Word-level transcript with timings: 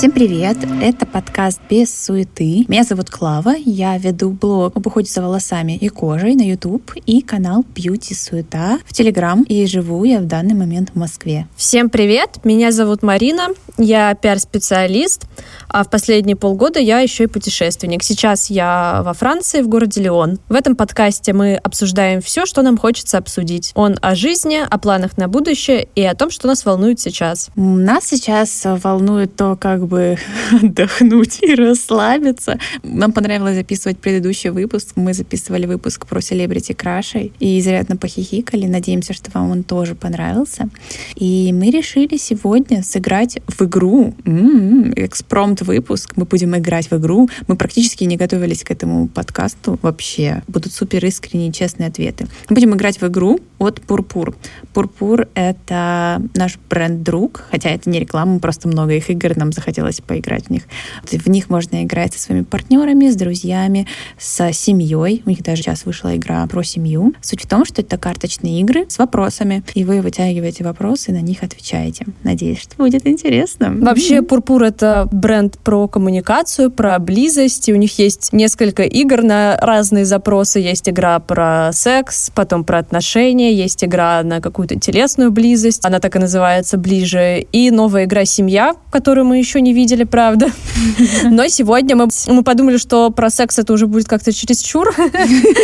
Всем 0.00 0.12
привет! 0.12 0.56
Это 0.80 1.04
подкаст 1.04 1.60
«Без 1.68 1.94
суеты». 1.94 2.64
Меня 2.68 2.84
зовут 2.84 3.10
Клава, 3.10 3.54
я 3.54 3.98
веду 3.98 4.30
блог 4.30 4.74
об 4.74 4.86
уходе 4.86 5.12
за 5.12 5.20
волосами 5.20 5.76
и 5.76 5.90
кожей 5.90 6.36
на 6.36 6.40
YouTube 6.40 6.92
и 7.04 7.20
канал 7.20 7.66
Beauty 7.74 8.14
Суета 8.14 8.78
в 8.86 8.92
Telegram, 8.92 9.44
и 9.44 9.66
живу 9.66 10.02
я 10.04 10.20
в 10.20 10.24
данный 10.24 10.54
момент 10.54 10.92
в 10.94 10.98
Москве. 10.98 11.48
Всем 11.54 11.90
привет! 11.90 12.42
Меня 12.44 12.72
зовут 12.72 13.02
Марина, 13.02 13.48
я 13.76 14.14
пиар-специалист, 14.14 15.26
а 15.72 15.84
в 15.84 15.90
последние 15.90 16.36
полгода 16.36 16.80
я 16.80 17.00
еще 17.00 17.24
и 17.24 17.26
путешественник. 17.26 18.02
Сейчас 18.02 18.50
я 18.50 19.02
во 19.04 19.14
Франции, 19.14 19.62
в 19.62 19.68
городе 19.68 20.02
Лион. 20.02 20.38
В 20.48 20.54
этом 20.54 20.74
подкасте 20.74 21.32
мы 21.32 21.54
обсуждаем 21.54 22.20
все, 22.20 22.44
что 22.44 22.62
нам 22.62 22.76
хочется 22.76 23.18
обсудить. 23.18 23.72
Он 23.74 23.96
о 24.02 24.14
жизни, 24.14 24.58
о 24.68 24.78
планах 24.78 25.16
на 25.16 25.28
будущее 25.28 25.88
и 25.94 26.02
о 26.02 26.14
том, 26.14 26.30
что 26.30 26.48
нас 26.48 26.64
волнует 26.64 27.00
сейчас. 27.00 27.50
Нас 27.54 28.06
сейчас 28.06 28.62
волнует 28.64 29.36
то, 29.36 29.56
как 29.56 29.86
бы 29.86 30.18
отдохнуть 30.62 31.38
и 31.42 31.54
расслабиться. 31.54 32.58
Нам 32.82 33.12
понравилось 33.12 33.54
записывать 33.54 33.98
предыдущий 33.98 34.50
выпуск. 34.50 34.92
Мы 34.96 35.14
записывали 35.14 35.66
выпуск 35.66 36.06
про 36.06 36.20
селебрити 36.20 36.72
крашей 36.72 37.32
и 37.38 37.58
изрядно 37.60 37.96
похихикали. 37.96 38.66
Надеемся, 38.66 39.12
что 39.12 39.30
вам 39.32 39.50
он 39.50 39.62
тоже 39.62 39.94
понравился. 39.94 40.68
И 41.14 41.52
мы 41.52 41.70
решили 41.70 42.16
сегодня 42.16 42.82
сыграть 42.82 43.38
в 43.46 43.62
игру. 43.62 44.14
М-м-м, 44.24 44.92
экспромт 44.96 45.59
выпуск. 45.62 46.12
Мы 46.16 46.24
будем 46.24 46.56
играть 46.56 46.90
в 46.90 46.96
игру. 46.98 47.28
Мы 47.48 47.56
практически 47.56 48.04
не 48.04 48.16
готовились 48.16 48.64
к 48.64 48.70
этому 48.70 49.08
подкасту 49.08 49.78
вообще. 49.82 50.42
Будут 50.46 50.72
супер 50.72 51.04
искренние, 51.04 51.52
честные 51.52 51.88
ответы. 51.88 52.26
Мы 52.48 52.54
будем 52.54 52.74
играть 52.74 53.00
в 53.00 53.06
игру 53.06 53.40
от 53.58 53.80
Пурпур. 53.80 54.36
Пурпур— 54.72 55.28
это 55.34 56.22
наш 56.34 56.58
бренд-друг, 56.68 57.44
хотя 57.50 57.70
это 57.70 57.90
не 57.90 58.00
реклама, 58.00 58.38
просто 58.38 58.68
много 58.68 58.94
их 58.94 59.10
игр 59.10 59.36
нам 59.36 59.52
захотелось 59.52 59.70
хотелось 59.70 60.00
поиграть 60.00 60.46
в 60.46 60.50
них. 60.50 60.62
В 61.04 61.26
них 61.28 61.48
можно 61.48 61.84
играть 61.84 62.12
со 62.14 62.20
своими 62.20 62.42
партнерами, 62.42 63.08
с 63.08 63.16
друзьями, 63.16 63.86
с 64.18 64.52
семьей. 64.52 65.22
У 65.24 65.30
них 65.30 65.42
даже 65.42 65.62
сейчас 65.62 65.84
вышла 65.84 66.16
игра 66.16 66.46
про 66.46 66.62
семью. 66.62 67.14
Суть 67.22 67.44
в 67.44 67.48
том, 67.48 67.64
что 67.64 67.82
это 67.82 67.96
карточные 67.96 68.60
игры 68.60 68.86
с 68.88 68.98
вопросами, 68.98 69.62
и 69.74 69.84
вы 69.84 70.00
вытягиваете 70.00 70.64
вопросы 70.64 71.10
и 71.10 71.14
на 71.14 71.20
них 71.20 71.42
отвечаете. 71.42 72.06
Надеюсь, 72.24 72.60
что 72.60 72.76
будет 72.76 73.06
интересно. 73.06 73.72
Вообще, 73.72 74.22
Пурпур— 74.22 74.62
это 74.64 75.08
бренд 75.12 75.49
про 75.58 75.88
коммуникацию, 75.88 76.70
про 76.70 76.98
близость, 76.98 77.68
и 77.68 77.72
у 77.72 77.76
них 77.76 77.98
есть 77.98 78.32
несколько 78.32 78.82
игр 78.82 79.22
на 79.22 79.56
разные 79.60 80.04
запросы. 80.04 80.60
Есть 80.60 80.88
игра 80.88 81.18
про 81.18 81.70
секс, 81.72 82.30
потом 82.34 82.64
про 82.64 82.78
отношения, 82.78 83.52
есть 83.52 83.84
игра 83.84 84.22
на 84.22 84.40
какую-то 84.40 84.78
телесную 84.78 85.30
близость, 85.30 85.84
она 85.84 86.00
так 86.00 86.16
и 86.16 86.18
называется 86.18 86.76
«Ближе», 86.76 87.40
и 87.52 87.70
новая 87.70 88.04
игра 88.04 88.24
«Семья», 88.24 88.74
которую 88.90 89.26
мы 89.26 89.38
еще 89.38 89.60
не 89.60 89.72
видели, 89.72 90.04
правда. 90.04 90.48
Но 91.24 91.48
сегодня 91.48 91.96
мы, 91.96 92.08
мы 92.26 92.42
подумали, 92.42 92.76
что 92.76 93.10
про 93.10 93.30
секс 93.30 93.58
это 93.58 93.72
уже 93.72 93.86
будет 93.86 94.08
как-то 94.08 94.32
чересчур 94.32 94.94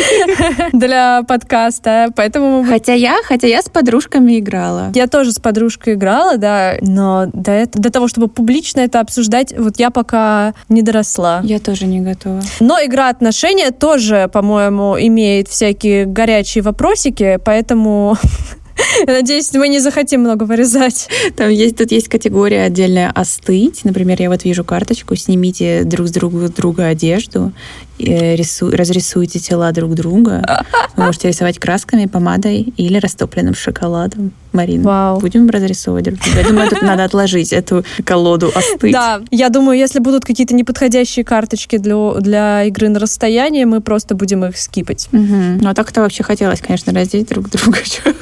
для 0.72 1.22
подкаста, 1.22 2.08
поэтому... 2.14 2.64
Хотя 2.64 2.94
я, 2.94 3.18
хотя 3.24 3.46
я 3.46 3.62
с 3.62 3.68
подружками 3.68 4.38
играла. 4.38 4.92
Я 4.94 5.06
тоже 5.06 5.32
с 5.32 5.38
подружкой 5.38 5.94
играла, 5.94 6.36
да, 6.36 6.74
но 6.80 7.26
до, 7.32 7.52
этого, 7.52 7.82
до 7.82 7.90
того, 7.90 8.08
чтобы 8.08 8.28
публично 8.28 8.80
это 8.80 9.00
обсуждать, 9.00 9.54
вот 9.56 9.75
я 9.78 9.90
пока 9.90 10.54
не 10.68 10.82
доросла. 10.82 11.40
Я 11.44 11.58
тоже 11.58 11.86
не 11.86 12.00
готова. 12.00 12.42
Но 12.60 12.78
игра 12.84 13.08
отношения 13.08 13.70
тоже, 13.70 14.28
по-моему, 14.32 14.96
имеет 14.98 15.48
всякие 15.48 16.06
горячие 16.06 16.62
вопросики, 16.62 17.38
поэтому 17.44 18.16
Надеюсь, 19.06 19.52
мы 19.54 19.68
не 19.68 19.78
захотим 19.78 20.20
много 20.20 20.44
вырезать. 20.44 21.08
Там 21.36 21.50
есть, 21.50 21.76
тут 21.76 21.92
есть 21.92 22.08
категория 22.08 22.62
отдельная 22.62 23.10
«остыть». 23.10 23.84
Например, 23.84 24.20
я 24.20 24.28
вот 24.28 24.44
вижу 24.44 24.64
карточку 24.64 25.16
«Снимите 25.16 25.84
друг 25.84 26.08
с 26.08 26.10
друга, 26.10 26.48
друга 26.48 26.86
одежду» 26.86 27.52
рису, 27.98 28.70
разрисуйте 28.70 29.38
тела 29.38 29.72
друг 29.72 29.94
друга. 29.94 30.64
Вы 30.96 31.04
можете 31.04 31.28
рисовать 31.28 31.58
красками, 31.58 32.06
помадой 32.06 32.72
или 32.76 32.98
растопленным 32.98 33.54
шоколадом. 33.54 34.32
Марина, 34.52 34.84
Вау. 34.84 35.20
будем 35.20 35.48
разрисовывать 35.50 36.04
друг 36.04 36.18
друга. 36.18 36.38
Я 36.40 36.48
думаю, 36.48 36.70
тут 36.70 36.82
надо 36.82 37.04
отложить 37.04 37.52
эту 37.52 37.84
колоду 38.04 38.50
«остыть». 38.54 38.92
Да, 38.92 39.20
я 39.30 39.50
думаю, 39.50 39.78
если 39.78 39.98
будут 39.98 40.24
какие-то 40.24 40.54
неподходящие 40.54 41.24
карточки 41.24 41.76
для, 41.76 42.14
для 42.14 42.64
игры 42.64 42.88
на 42.88 42.98
расстоянии, 42.98 43.64
мы 43.64 43.80
просто 43.82 44.14
будем 44.14 44.44
их 44.44 44.56
скипать. 44.56 45.08
Угу. 45.12 45.58
Ну, 45.60 45.68
а 45.68 45.74
так-то 45.74 46.00
вообще 46.00 46.22
хотелось, 46.22 46.60
конечно, 46.60 46.92
раздеть 46.92 47.28
друг 47.28 47.50
друга. 47.50 47.78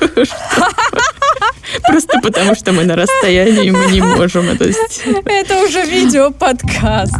Просто 1.89 2.21
потому, 2.21 2.55
что 2.55 2.73
мы 2.73 2.84
на 2.84 2.97
расстоянии, 2.97 3.71
мы 3.71 3.87
не 3.91 4.01
можем 4.01 4.49
это 4.49 4.71
сделать. 4.71 5.03
Это 5.25 5.65
уже 5.65 5.84
видео-подкаст. 5.84 7.15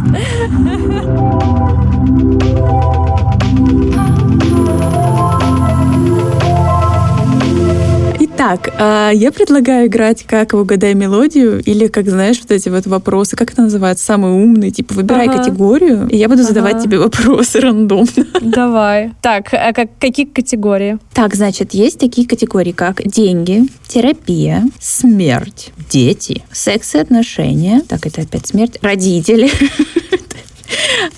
Так, 8.37 8.73
а, 8.77 9.11
я 9.11 9.31
предлагаю 9.31 9.87
играть 9.87 10.23
как 10.23 10.53
«Угадай 10.53 10.93
мелодию» 10.93 11.61
или, 11.61 11.87
как 11.87 12.09
знаешь, 12.09 12.37
вот 12.41 12.51
эти 12.51 12.67
вот 12.67 12.85
вопросы, 12.85 13.37
как 13.37 13.53
это 13.53 13.61
называется, 13.61 14.03
самый 14.03 14.31
умный, 14.31 14.71
типа 14.71 14.93
выбирай 14.93 15.27
ага. 15.27 15.37
категорию, 15.37 16.07
и 16.09 16.17
я 16.17 16.27
буду 16.27 16.41
ага. 16.41 16.49
задавать 16.49 16.83
тебе 16.83 16.99
вопросы 16.99 17.59
рандомно. 17.61 18.27
Давай. 18.41 19.13
Так, 19.21 19.53
а 19.53 19.71
как, 19.71 19.97
какие 19.99 20.25
категории? 20.25 20.97
Так, 21.13 21.33
значит, 21.33 21.73
есть 21.73 21.97
такие 21.97 22.27
категории, 22.27 22.73
как 22.73 23.01
деньги, 23.07 23.63
терапия, 23.87 24.65
смерть, 24.81 25.71
дети, 25.89 26.43
секс 26.51 26.95
и 26.95 26.97
отношения. 26.97 27.83
Так, 27.87 28.05
это 28.05 28.21
опять 28.21 28.47
смерть. 28.47 28.79
Родители. 28.81 29.49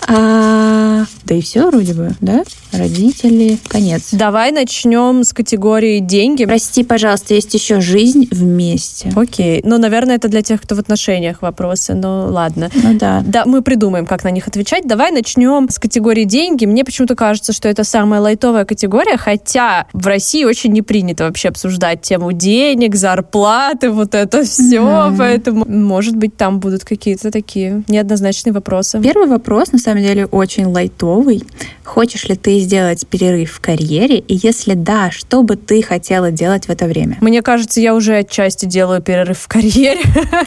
А, 0.06 1.04
да 1.24 1.34
и 1.34 1.40
все 1.40 1.66
вроде 1.66 1.94
бы, 1.94 2.14
да? 2.20 2.44
Родители, 2.72 3.58
конец. 3.68 4.10
Давай 4.12 4.52
начнем 4.52 5.24
с 5.24 5.32
категории 5.32 6.00
деньги. 6.00 6.44
Прости, 6.44 6.84
пожалуйста, 6.84 7.34
есть 7.34 7.52
еще 7.54 7.80
жизнь 7.80 8.28
вместе. 8.30 9.12
Окей. 9.14 9.60
Ну, 9.64 9.78
наверное, 9.78 10.16
это 10.16 10.28
для 10.28 10.42
тех, 10.42 10.60
кто 10.62 10.74
в 10.74 10.78
отношениях 10.78 11.42
вопросы, 11.42 11.94
но 11.94 12.26
ладно. 12.26 12.70
Ну 12.74 12.98
да. 12.98 13.22
Да, 13.24 13.44
мы 13.46 13.62
придумаем, 13.62 14.06
как 14.06 14.24
на 14.24 14.30
них 14.30 14.46
отвечать. 14.48 14.86
Давай 14.86 15.10
начнем 15.10 15.68
с 15.70 15.78
категории 15.78 16.24
деньги. 16.24 16.66
Мне 16.66 16.84
почему-то 16.84 17.14
кажется, 17.14 17.52
что 17.52 17.68
это 17.68 17.84
самая 17.84 18.20
лайтовая 18.20 18.64
категория, 18.64 19.16
хотя 19.16 19.86
в 19.92 20.06
России 20.06 20.44
очень 20.44 20.72
не 20.72 20.82
принято 20.82 21.24
вообще 21.24 21.48
обсуждать 21.48 22.02
тему 22.02 22.32
денег, 22.32 22.94
зарплаты, 22.94 23.90
вот 23.90 24.14
это 24.14 24.44
все. 24.44 24.76
Mm-hmm. 24.76 25.14
Поэтому, 25.16 25.64
может 25.66 26.16
быть, 26.16 26.36
там 26.36 26.60
будут 26.60 26.84
какие-то 26.84 27.30
такие 27.30 27.82
неоднозначные 27.88 28.52
вопросы. 28.52 29.00
Первый 29.00 29.28
вопрос, 29.28 29.37
на 29.72 29.78
самом 29.78 30.02
деле, 30.02 30.26
очень 30.26 30.66
лайтовый. 30.66 31.42
Хочешь 31.84 32.24
ли 32.28 32.36
ты 32.36 32.58
сделать 32.58 33.06
перерыв 33.06 33.52
в 33.52 33.60
карьере? 33.60 34.18
И 34.18 34.38
если 34.42 34.74
да, 34.74 35.10
что 35.10 35.42
бы 35.42 35.56
ты 35.56 35.82
хотела 35.82 36.30
делать 36.30 36.66
в 36.66 36.70
это 36.70 36.84
время? 36.84 37.16
Мне 37.20 37.40
кажется, 37.42 37.80
я 37.80 37.94
уже 37.94 38.18
отчасти 38.18 38.66
делаю 38.66 39.00
перерыв 39.00 39.38
в 39.38 39.48
карьере, 39.48 40.02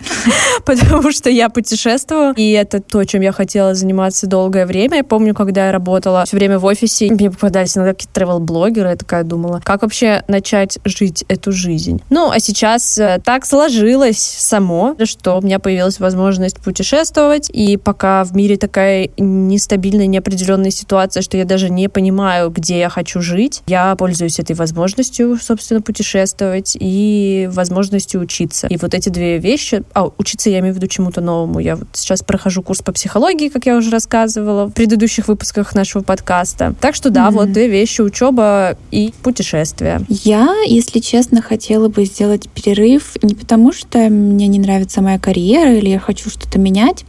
потому 0.66 1.12
что 1.12 1.30
я 1.30 1.50
путешествую, 1.50 2.34
и 2.36 2.52
это 2.52 2.80
то, 2.80 3.04
чем 3.06 3.22
я 3.22 3.32
хотела 3.32 3.74
заниматься 3.74 4.28
долгое 4.28 4.66
время. 4.66 4.98
Я 4.98 5.04
помню, 5.04 5.34
когда 5.34 5.68
я 5.68 5.72
работала 5.72 6.26
все 6.26 6.38
время 6.38 6.60
в 6.60 6.66
офисе, 6.66 7.12
мне 7.12 7.32
попадались 7.32 7.76
иногда 7.76 7.94
какие-то 7.94 8.14
тревел-блогеры, 8.14 8.90
я 8.90 8.96
такая 8.96 9.24
думала, 9.24 9.62
как 9.64 9.82
вообще 9.82 10.24
начать 10.28 10.80
жить 10.86 11.26
эту 11.28 11.52
жизнь? 11.52 12.02
Ну, 12.10 12.30
а 12.30 12.40
сейчас 12.40 12.98
э, 12.98 13.20
так 13.24 13.46
сложилось 13.46 14.20
само, 14.20 14.96
что 15.06 15.38
у 15.38 15.42
меня 15.42 15.60
появилась 15.60 16.00
возможность 16.00 16.60
путешествовать, 16.60 17.50
и 17.52 17.78
пока 17.78 18.24
в 18.24 18.36
мире 18.36 18.58
такая 18.58 18.81
нестабильная, 19.18 20.08
неопределенная 20.08 20.72
ситуация, 20.72 21.22
что 21.22 21.38
я 21.38 21.46
даже 21.46 21.70
не 21.70 21.90
понимаю, 21.90 22.50
где 22.50 22.80
я 22.80 22.90
хочу 22.90 23.22
жить. 23.22 23.62
Я 23.68 23.96
пользуюсь 23.96 24.40
этой 24.40 24.56
возможностью, 24.56 25.38
собственно, 25.42 25.82
путешествовать 25.82 26.78
и 26.80 27.50
возможностью 27.52 28.22
учиться. 28.22 28.68
И 28.68 28.78
вот 28.78 28.94
эти 28.94 29.10
две 29.10 29.38
вещи... 29.38 29.84
А, 29.94 30.10
учиться 30.18 30.50
я 30.50 30.60
имею 30.60 30.74
в 30.74 30.78
виду 30.78 30.88
чему-то 30.88 31.22
новому. 31.22 31.60
Я 31.60 31.76
вот 31.76 31.88
сейчас 31.94 32.24
прохожу 32.24 32.64
курс 32.64 32.82
по 32.82 32.92
психологии, 32.92 33.50
как 33.50 33.66
я 33.66 33.78
уже 33.78 33.90
рассказывала 33.90 34.66
в 34.66 34.72
предыдущих 34.72 35.28
выпусках 35.28 35.76
нашего 35.76 36.04
подкаста. 36.04 36.76
Так 36.80 36.96
что 36.96 37.10
да, 37.10 37.28
mm-hmm. 37.28 37.32
вот 37.32 37.52
две 37.52 37.68
вещи, 37.68 38.02
учеба 38.02 38.78
и 38.92 39.14
путешествия. 39.24 40.02
Я, 40.08 40.54
если 40.66 41.00
честно, 41.00 41.42
хотела 41.42 41.90
бы 41.90 42.06
сделать 42.06 42.50
перерыв 42.50 43.16
не 43.22 43.36
потому, 43.36 43.74
что 43.74 44.10
мне 44.10 44.48
не 44.48 44.60
нравится 44.60 45.02
моя 45.02 45.20
карьера 45.20 45.76
или 45.76 45.90
я 45.90 46.00
хочу 46.00 46.30
что-то 46.30 46.60
менять, 46.60 47.06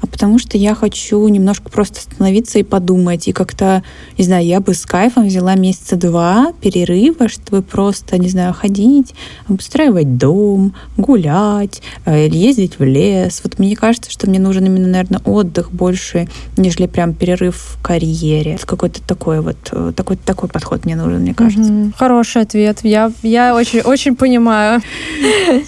а 0.00 0.06
потому 0.06 0.38
что 0.38 0.58
я 0.58 0.74
хочу 0.74 1.15
хочу 1.16 1.28
немножко 1.28 1.70
просто 1.70 2.00
остановиться 2.00 2.58
и 2.58 2.62
подумать. 2.62 3.28
И 3.28 3.32
как-то, 3.32 3.82
не 4.18 4.24
знаю, 4.24 4.44
я 4.46 4.60
бы 4.60 4.74
с 4.74 4.84
кайфом 4.84 5.26
взяла 5.26 5.54
месяца 5.54 5.96
два 5.96 6.52
перерыва, 6.60 7.28
чтобы 7.28 7.62
просто, 7.62 8.18
не 8.18 8.28
знаю, 8.28 8.54
ходить, 8.54 9.14
обустраивать 9.48 10.18
дом, 10.18 10.74
гулять, 10.96 11.82
э, 12.04 12.28
ездить 12.28 12.78
в 12.78 12.84
лес. 12.84 13.40
Вот 13.44 13.58
мне 13.58 13.76
кажется, 13.76 14.10
что 14.10 14.28
мне 14.28 14.38
нужен 14.38 14.64
именно, 14.64 14.88
наверное, 14.88 15.20
отдых 15.24 15.72
больше, 15.72 16.28
нежели 16.56 16.86
прям 16.86 17.14
перерыв 17.14 17.56
в 17.56 17.82
карьере. 17.82 18.58
Какой-то 18.64 19.02
такой 19.02 19.40
вот, 19.40 19.56
э, 19.72 19.92
такой, 19.96 20.16
такой 20.16 20.48
подход 20.48 20.84
мне 20.84 20.96
нужен, 20.96 21.20
мне 21.20 21.34
кажется. 21.34 21.72
Mm-hmm. 21.72 21.92
Хороший 21.96 22.42
ответ. 22.42 22.80
Я, 22.82 23.12
я 23.22 23.54
очень, 23.54 23.80
очень 23.80 24.16
понимаю. 24.16 24.80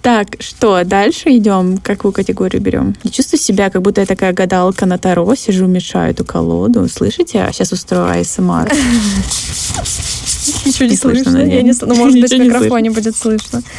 Так, 0.02 0.36
что, 0.40 0.84
дальше 0.84 1.30
идем? 1.36 1.78
Какую 1.78 2.12
категорию 2.12 2.62
берем? 2.62 2.94
Я 3.02 3.10
чувствую 3.10 3.40
себя, 3.40 3.70
как 3.70 3.82
будто 3.82 4.00
я 4.00 4.06
такая 4.06 4.32
гадалка 4.32 4.86
на 4.86 4.98
Таро, 4.98 5.34
сижу, 5.38 5.67
мешаю 5.67 6.11
эту 6.11 6.25
колоду. 6.25 6.88
Слышите? 6.88 7.38
Я 7.38 7.52
сейчас 7.52 7.73
устрою 7.73 8.11
АСМР. 8.11 8.70
Ничего 10.64 10.88
не, 10.88 10.96
слышно. 10.96 11.38
Я 11.38 11.62
не, 11.62 11.72
ну, 11.80 11.94
может 11.94 12.20
быть, 12.20 12.32
в 12.32 12.38
микрофоне 12.38 12.90
будет 12.90 13.16
слышно. 13.16 13.62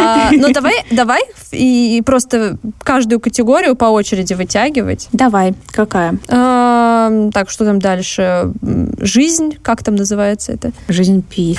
А, 0.00 0.30
ну, 0.32 0.52
давай, 0.52 0.84
давай 0.90 1.22
и 1.54 2.02
просто 2.04 2.58
каждую 2.82 3.20
категорию 3.20 3.76
по 3.76 3.86
очереди 3.86 4.34
вытягивать. 4.34 5.08
Давай. 5.12 5.54
Какая? 5.68 6.18
А, 6.28 7.30
так, 7.32 7.50
что 7.50 7.64
там 7.64 7.78
дальше? 7.78 8.52
Жизнь, 8.98 9.56
как 9.62 9.82
там 9.82 9.96
называется 9.96 10.52
это? 10.52 10.72
Жизнь 10.88 11.22
пи. 11.22 11.56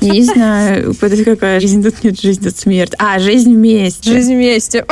не 0.00 0.22
знаю, 0.22 0.94
это 1.00 1.24
какая 1.24 1.60
жизнь, 1.60 1.82
тут 1.82 2.02
нет 2.04 2.20
жизнь, 2.20 2.42
тут 2.42 2.56
смерть. 2.56 2.92
А, 2.98 3.18
жизнь 3.18 3.54
вместе. 3.54 4.10
Жизнь 4.10 4.34
вместе. 4.34 4.84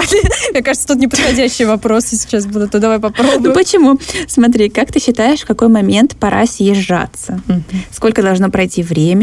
Мне 0.53 0.63
кажется, 0.63 0.89
тут 0.89 0.99
неподходящие 0.99 1.69
вопросы 1.69 2.17
сейчас 2.17 2.47
будут. 2.47 2.71
То 2.71 2.79
давай 2.79 2.99
попробуем. 2.99 3.43
Ну 3.43 3.53
почему? 3.53 3.99
Смотри, 4.29 4.69
как 4.69 4.93
ты 4.93 5.01
считаешь, 5.01 5.41
в 5.41 5.47
какой 5.47 5.69
момент 5.69 6.17
пора 6.17 6.47
съезжаться? 6.47 7.41
Сколько 7.93 8.23
должно 8.23 8.51
пройти 8.51 8.83
времени? 8.83 9.16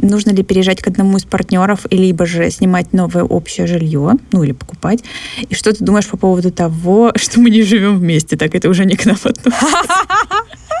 Нужно 0.00 0.30
ли 0.30 0.42
переезжать 0.42 0.80
к 0.80 0.88
одному 0.88 1.16
из 1.16 1.24
партнеров, 1.24 1.86
либо 1.90 2.26
же 2.26 2.50
снимать 2.50 2.92
новое 2.92 3.24
общее 3.24 3.66
жилье, 3.66 4.12
ну 4.32 4.42
или 4.42 4.52
покупать? 4.52 5.02
И 5.48 5.54
что 5.54 5.72
ты 5.72 5.84
думаешь 5.84 6.06
по 6.06 6.16
поводу 6.16 6.50
того, 6.50 7.12
что 7.16 7.40
мы 7.40 7.50
не 7.50 7.62
живем 7.62 7.98
вместе? 7.98 8.36
Так 8.36 8.54
это 8.54 8.68
уже 8.68 8.84
не 8.84 8.96
к 8.96 9.04
нам 9.06 9.16
относится. 9.16 9.52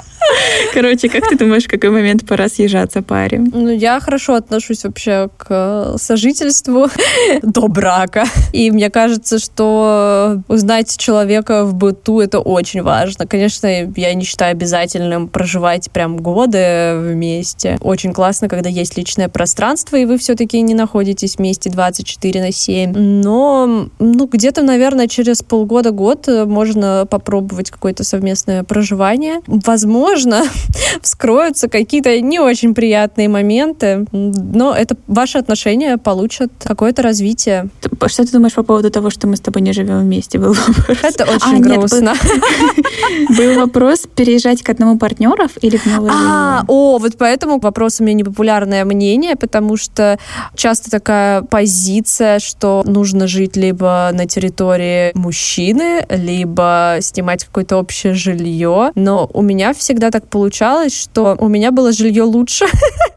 Короче, 0.72 1.08
как 1.08 1.28
ты 1.28 1.36
думаешь, 1.36 1.64
в 1.64 1.68
какой 1.68 1.90
момент 1.90 2.26
пора 2.26 2.48
съезжаться 2.48 3.02
паре? 3.02 3.38
Ну, 3.38 3.70
я 3.70 4.00
хорошо 4.00 4.34
отношусь 4.34 4.84
вообще 4.84 5.28
к 5.36 5.94
сожительству 5.98 6.88
до 7.42 7.68
брака. 7.68 8.24
И 8.52 8.70
мне 8.70 8.90
кажется, 8.90 9.38
что 9.38 10.42
узнать 10.48 10.96
человека 10.96 11.64
в 11.64 11.74
быту— 11.74 12.20
это 12.22 12.40
очень 12.40 12.82
важно. 12.82 13.26
Конечно, 13.26 13.66
я 13.96 14.14
не 14.14 14.24
считаю 14.24 14.52
обязательным 14.52 15.28
проживать 15.28 15.90
прям 15.90 16.16
годы 16.16 16.96
вместе. 16.98 17.78
Очень 17.80 18.12
классно, 18.12 18.48
когда 18.48 18.68
есть 18.70 18.96
личное 18.96 19.28
пространство, 19.28 19.96
и 19.96 20.04
вы 20.04 20.18
все-таки 20.18 20.60
не 20.60 20.74
находитесь 20.74 21.36
вместе 21.36 21.70
24 21.70 22.40
на 22.40 22.52
7. 22.52 22.92
Но, 22.96 23.88
ну, 23.98 24.26
где-то, 24.26 24.62
наверное, 24.62 25.06
через 25.06 25.42
полгода-год 25.42 26.28
можно 26.46 27.06
попробовать 27.08 27.70
какое-то 27.70 28.04
совместное 28.04 28.62
проживание. 28.62 29.40
Возможно, 29.46 30.11
возможно, 30.12 30.44
вскроются 31.02 31.68
какие-то 31.68 32.20
не 32.20 32.38
очень 32.38 32.74
приятные 32.74 33.28
моменты, 33.28 34.06
но 34.12 34.74
это 34.74 34.96
ваши 35.06 35.38
отношения 35.38 35.96
получат 35.98 36.52
какое-то 36.64 37.02
развитие. 37.02 37.68
Что 38.06 38.24
ты 38.24 38.32
думаешь 38.32 38.54
по 38.54 38.62
поводу 38.62 38.90
того, 38.90 39.10
что 39.10 39.26
мы 39.26 39.36
с 39.36 39.40
тобой 39.40 39.62
не 39.62 39.72
живем 39.72 40.00
вместе? 40.00 40.38
Был 40.38 40.54
вопрос. 40.54 40.98
Это 41.02 41.24
очень 41.24 41.56
а, 41.56 41.76
грустно. 41.76 42.14
Нет, 42.14 43.36
был 43.36 43.60
вопрос 43.60 44.06
переезжать 44.14 44.62
к 44.62 44.68
одному 44.70 44.98
партнеров 44.98 45.52
или 45.62 45.76
в 45.76 45.86
новое 45.86 46.10
А, 46.12 46.64
о, 46.68 46.98
вот 46.98 47.12
поэтому 47.18 47.58
вопрос 47.58 48.00
у 48.00 48.04
меня 48.04 48.14
непопулярное 48.14 48.84
мнение, 48.84 49.36
потому 49.36 49.76
что 49.76 50.18
часто 50.54 50.90
такая 50.90 51.42
позиция, 51.42 52.38
что 52.38 52.82
нужно 52.86 53.26
жить 53.26 53.56
либо 53.56 54.10
на 54.12 54.26
территории 54.26 55.12
мужчины, 55.14 56.04
либо 56.08 56.98
снимать 57.00 57.44
какое-то 57.44 57.76
общее 57.76 58.14
жилье. 58.14 58.92
Но 58.94 59.30
у 59.32 59.42
меня 59.42 59.72
всегда 59.74 60.01
так 60.10 60.28
получалось, 60.28 60.98
что 60.98 61.36
у 61.38 61.48
меня 61.48 61.70
было 61.70 61.92
жилье 61.92 62.24
лучше, 62.24 62.66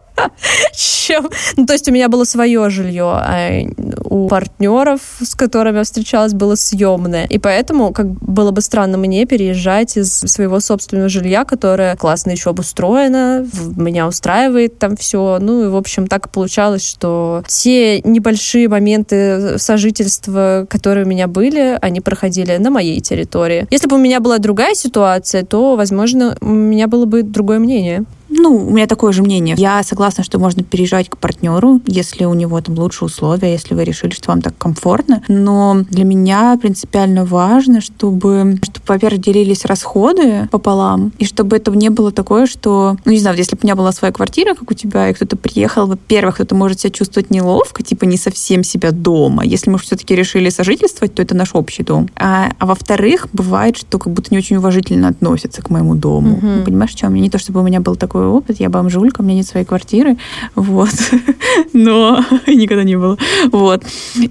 чем... 0.76 1.30
Ну, 1.58 1.66
то 1.66 1.74
есть 1.74 1.88
у 1.88 1.92
меня 1.92 2.10
было 2.10 2.24
свое 2.24 2.70
жилье, 2.70 3.06
а 3.06 3.62
у 4.06 4.28
партнеров, 4.28 5.02
с 5.22 5.36
которыми 5.36 5.78
я 5.78 5.84
встречалась, 5.84 6.34
было 6.34 6.56
съемное. 6.56 7.26
И 7.26 7.38
поэтому 7.38 7.92
как 7.92 8.08
было 8.08 8.52
бы 8.52 8.62
странно 8.62 8.98
мне 8.98 9.26
переезжать 9.26 9.98
из 9.98 10.20
своего 10.20 10.60
собственного 10.60 11.10
жилья, 11.10 11.46
которое 11.46 11.96
классно 11.96 12.32
еще 12.32 12.52
обустроено, 12.52 13.46
меня 13.76 14.08
устраивает 14.08 14.80
там 14.80 14.96
все. 14.96 15.38
Ну 15.40 15.66
и, 15.66 15.68
в 15.68 15.76
общем, 15.76 16.08
так 16.08 16.30
получалось, 16.30 16.86
что 16.86 17.44
те 17.48 18.02
небольшие 18.02 18.68
моменты 18.68 19.58
сожительства, 19.58 20.66
которые 20.70 21.06
у 21.06 21.08
меня 21.08 21.28
были, 21.28 21.78
они 21.82 22.02
проходили 22.02 22.58
на 22.58 22.70
моей 22.70 23.00
территории. 23.02 23.68
Если 23.70 23.88
бы 23.88 23.96
у 23.96 24.00
меня 24.00 24.20
была 24.20 24.38
другая 24.38 24.76
ситуация, 24.76 25.44
то, 25.44 25.76
возможно, 25.76 26.38
у 26.42 26.46
меня 26.46 26.88
было 26.88 27.06
бы 27.06 27.24
другое 27.24 27.60
мнение. 27.60 28.06
Ну, 28.30 28.68
у 28.68 28.72
меня 28.72 28.88
такое 28.88 29.12
же 29.12 29.24
мнение. 29.24 29.56
Я 29.58 29.84
согласна, 29.84 30.24
что 30.24 30.40
можно 30.40 30.64
переезжать 30.64 31.10
к 31.10 31.18
партнеру, 31.18 31.82
если 31.86 32.26
у 32.26 32.34
него 32.34 32.60
там 32.62 32.78
лучшие 32.78 33.08
условия, 33.08 33.52
если 33.52 33.74
вы 33.74 33.84
решили, 33.84 34.12
что 34.12 34.32
вам 34.32 34.42
так 34.42 34.58
комфортно. 34.58 35.24
Но 35.28 35.84
для 35.90 36.04
меня 36.04 36.58
принципиально 36.62 37.26
важно, 37.26 37.82
чтобы, 37.82 38.58
чтобы 38.64 38.86
во-первых, 38.88 39.22
делились 39.22 39.66
расходы 39.66 40.48
пополам, 40.52 41.12
и 41.18 41.26
чтобы 41.26 41.58
это 41.58 41.72
не 41.72 41.90
было 41.90 42.12
такое, 42.12 42.46
что, 42.46 42.98
ну, 43.06 43.12
не 43.12 43.20
знаю, 43.20 43.38
если 43.38 43.56
бы 43.56 43.62
у 43.64 43.66
меня 43.66 43.76
была 43.76 43.92
своя 43.92 44.12
квартира, 44.12 44.54
как 44.54 44.70
у 44.72 44.74
тебя, 44.74 45.10
и 45.10 45.14
кто-то 45.14 45.38
приехал, 45.38 45.88
во-первых, 45.88 46.36
кто-то 46.36 46.56
может 46.56 46.80
себя 46.80 46.92
чувствовать 46.92 47.30
неловко, 47.30 47.84
типа 47.84 48.06
не 48.06 48.18
совсем 48.18 48.64
себя 48.64 48.92
дома. 48.92 49.44
Если 49.46 49.70
мы 49.70 49.78
все-таки 49.78 50.16
решили 50.16 50.50
сожительствовать, 50.50 51.14
то 51.16 51.22
это 51.22 51.36
наш 51.36 51.54
общий 51.54 51.84
дом. 51.84 52.10
А, 52.16 52.52
а 52.58 52.66
во-вторых, 52.66 53.28
бывает, 53.34 53.78
что 53.78 54.00
как 54.00 54.14
будто 54.14 54.30
не 54.32 54.38
очень 54.38 54.58
уважительно 54.58 55.10
относятся 55.10 55.62
к 55.62 55.70
моему 55.70 55.96
дому. 55.96 56.38
Угу. 56.38 56.66
Понимаешь, 56.66 56.92
что? 56.92 57.10
Мне 57.10 57.22
не 57.22 57.30
то, 57.30 57.38
чтобы 57.38 57.62
у 57.62 57.64
меня 57.64 57.80
был 57.80 57.96
такой 57.96 58.15
такой 58.16 58.28
опыт. 58.28 58.60
Я 58.62 58.70
бомжулька, 58.70 59.20
у 59.20 59.24
меня 59.24 59.36
нет 59.38 59.48
своей 59.48 59.66
квартиры, 59.66 60.18
вот. 60.56 60.94
Но 61.74 62.24
никогда 62.48 62.84
не 62.84 62.98
было. 62.98 63.18
Вот. 63.52 63.84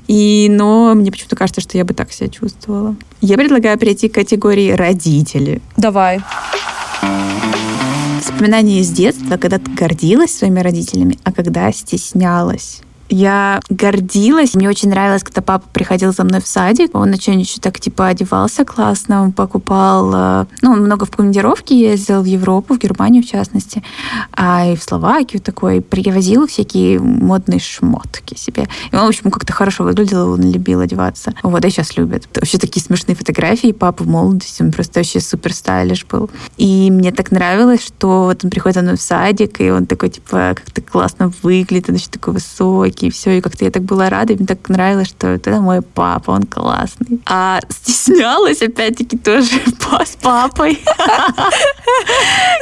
И, 0.08 0.48
но 0.50 0.94
мне 0.94 1.10
почему-то 1.10 1.36
кажется, 1.36 1.60
что 1.60 1.76
я 1.76 1.84
бы 1.84 1.92
так 1.92 2.10
себя 2.10 2.28
чувствовала. 2.30 2.96
Я 3.20 3.36
предлагаю 3.36 3.78
перейти 3.78 4.08
к 4.08 4.14
категории 4.14 4.70
родители. 4.70 5.60
Давай. 5.76 6.20
Вспоминания 8.22 8.80
из 8.80 8.90
детства, 8.90 9.36
когда 9.36 9.58
ты 9.58 9.70
гордилась 9.70 10.34
своими 10.34 10.60
родителями, 10.60 11.18
а 11.22 11.32
когда 11.32 11.70
стеснялась. 11.70 12.80
Я 13.14 13.60
гордилась. 13.70 14.54
Мне 14.54 14.68
очень 14.68 14.88
нравилось, 14.88 15.22
когда 15.22 15.40
папа 15.40 15.64
приходил 15.72 16.12
за 16.12 16.24
мной 16.24 16.40
в 16.40 16.48
садик. 16.48 16.96
Он 16.96 17.12
очень 17.12 17.38
еще 17.38 17.60
так 17.60 17.78
типа 17.78 18.08
одевался 18.08 18.64
классно. 18.64 19.22
Он 19.22 19.30
покупал... 19.30 20.10
Э, 20.12 20.46
ну, 20.62 20.72
он 20.72 20.80
много 20.80 21.06
в 21.06 21.12
командировке 21.12 21.78
ездил 21.78 22.22
в 22.22 22.24
Европу, 22.24 22.74
в 22.74 22.78
Германию 22.78 23.22
в 23.22 23.26
частности. 23.26 23.84
А 24.32 24.66
и 24.66 24.74
в 24.74 24.82
Словакию 24.82 25.40
такой. 25.40 25.80
Привозил 25.80 26.48
всякие 26.48 26.98
модные 26.98 27.60
шмотки 27.60 28.36
себе. 28.36 28.66
И 28.90 28.96
он, 28.96 29.04
в 29.04 29.08
общем, 29.10 29.30
как-то 29.30 29.52
хорошо 29.52 29.84
выглядел. 29.84 30.32
Он 30.32 30.50
любил 30.50 30.80
одеваться. 30.80 31.34
Вот, 31.44 31.64
и 31.64 31.70
сейчас 31.70 31.96
любит. 31.96 32.28
Вообще 32.34 32.58
такие 32.58 32.82
смешные 32.82 33.14
фотографии 33.14 33.70
папы 33.70 34.02
в 34.02 34.08
молодости. 34.08 34.60
Он 34.60 34.72
просто 34.72 34.98
вообще 34.98 35.20
супер 35.20 35.52
стайлиш 35.52 36.04
был. 36.06 36.30
И 36.56 36.90
мне 36.90 37.12
так 37.12 37.30
нравилось, 37.30 37.86
что 37.86 38.24
вот 38.24 38.44
он 38.44 38.50
приходит 38.50 38.74
за 38.74 38.82
мной 38.82 38.96
в 38.96 39.00
садик, 39.00 39.60
и 39.60 39.70
он 39.70 39.86
такой, 39.86 40.08
типа, 40.08 40.54
как-то 40.56 40.82
классно 40.82 41.32
выглядит. 41.44 41.88
Он 41.88 41.94
еще 41.94 42.08
такой 42.10 42.34
высокий 42.34 43.03
и 43.06 43.10
все. 43.10 43.38
И 43.38 43.40
как-то 43.40 43.64
я 43.64 43.70
так 43.70 43.82
была 43.82 44.10
рада, 44.10 44.32
и 44.32 44.36
мне 44.36 44.46
так 44.46 44.68
нравилось, 44.68 45.08
что 45.08 45.28
это 45.28 45.60
мой 45.60 45.82
папа, 45.82 46.32
он 46.32 46.44
классный. 46.44 47.20
А 47.26 47.60
стеснялась, 47.68 48.62
опять-таки, 48.62 49.16
тоже 49.16 49.60
с 50.04 50.16
папой. 50.16 50.78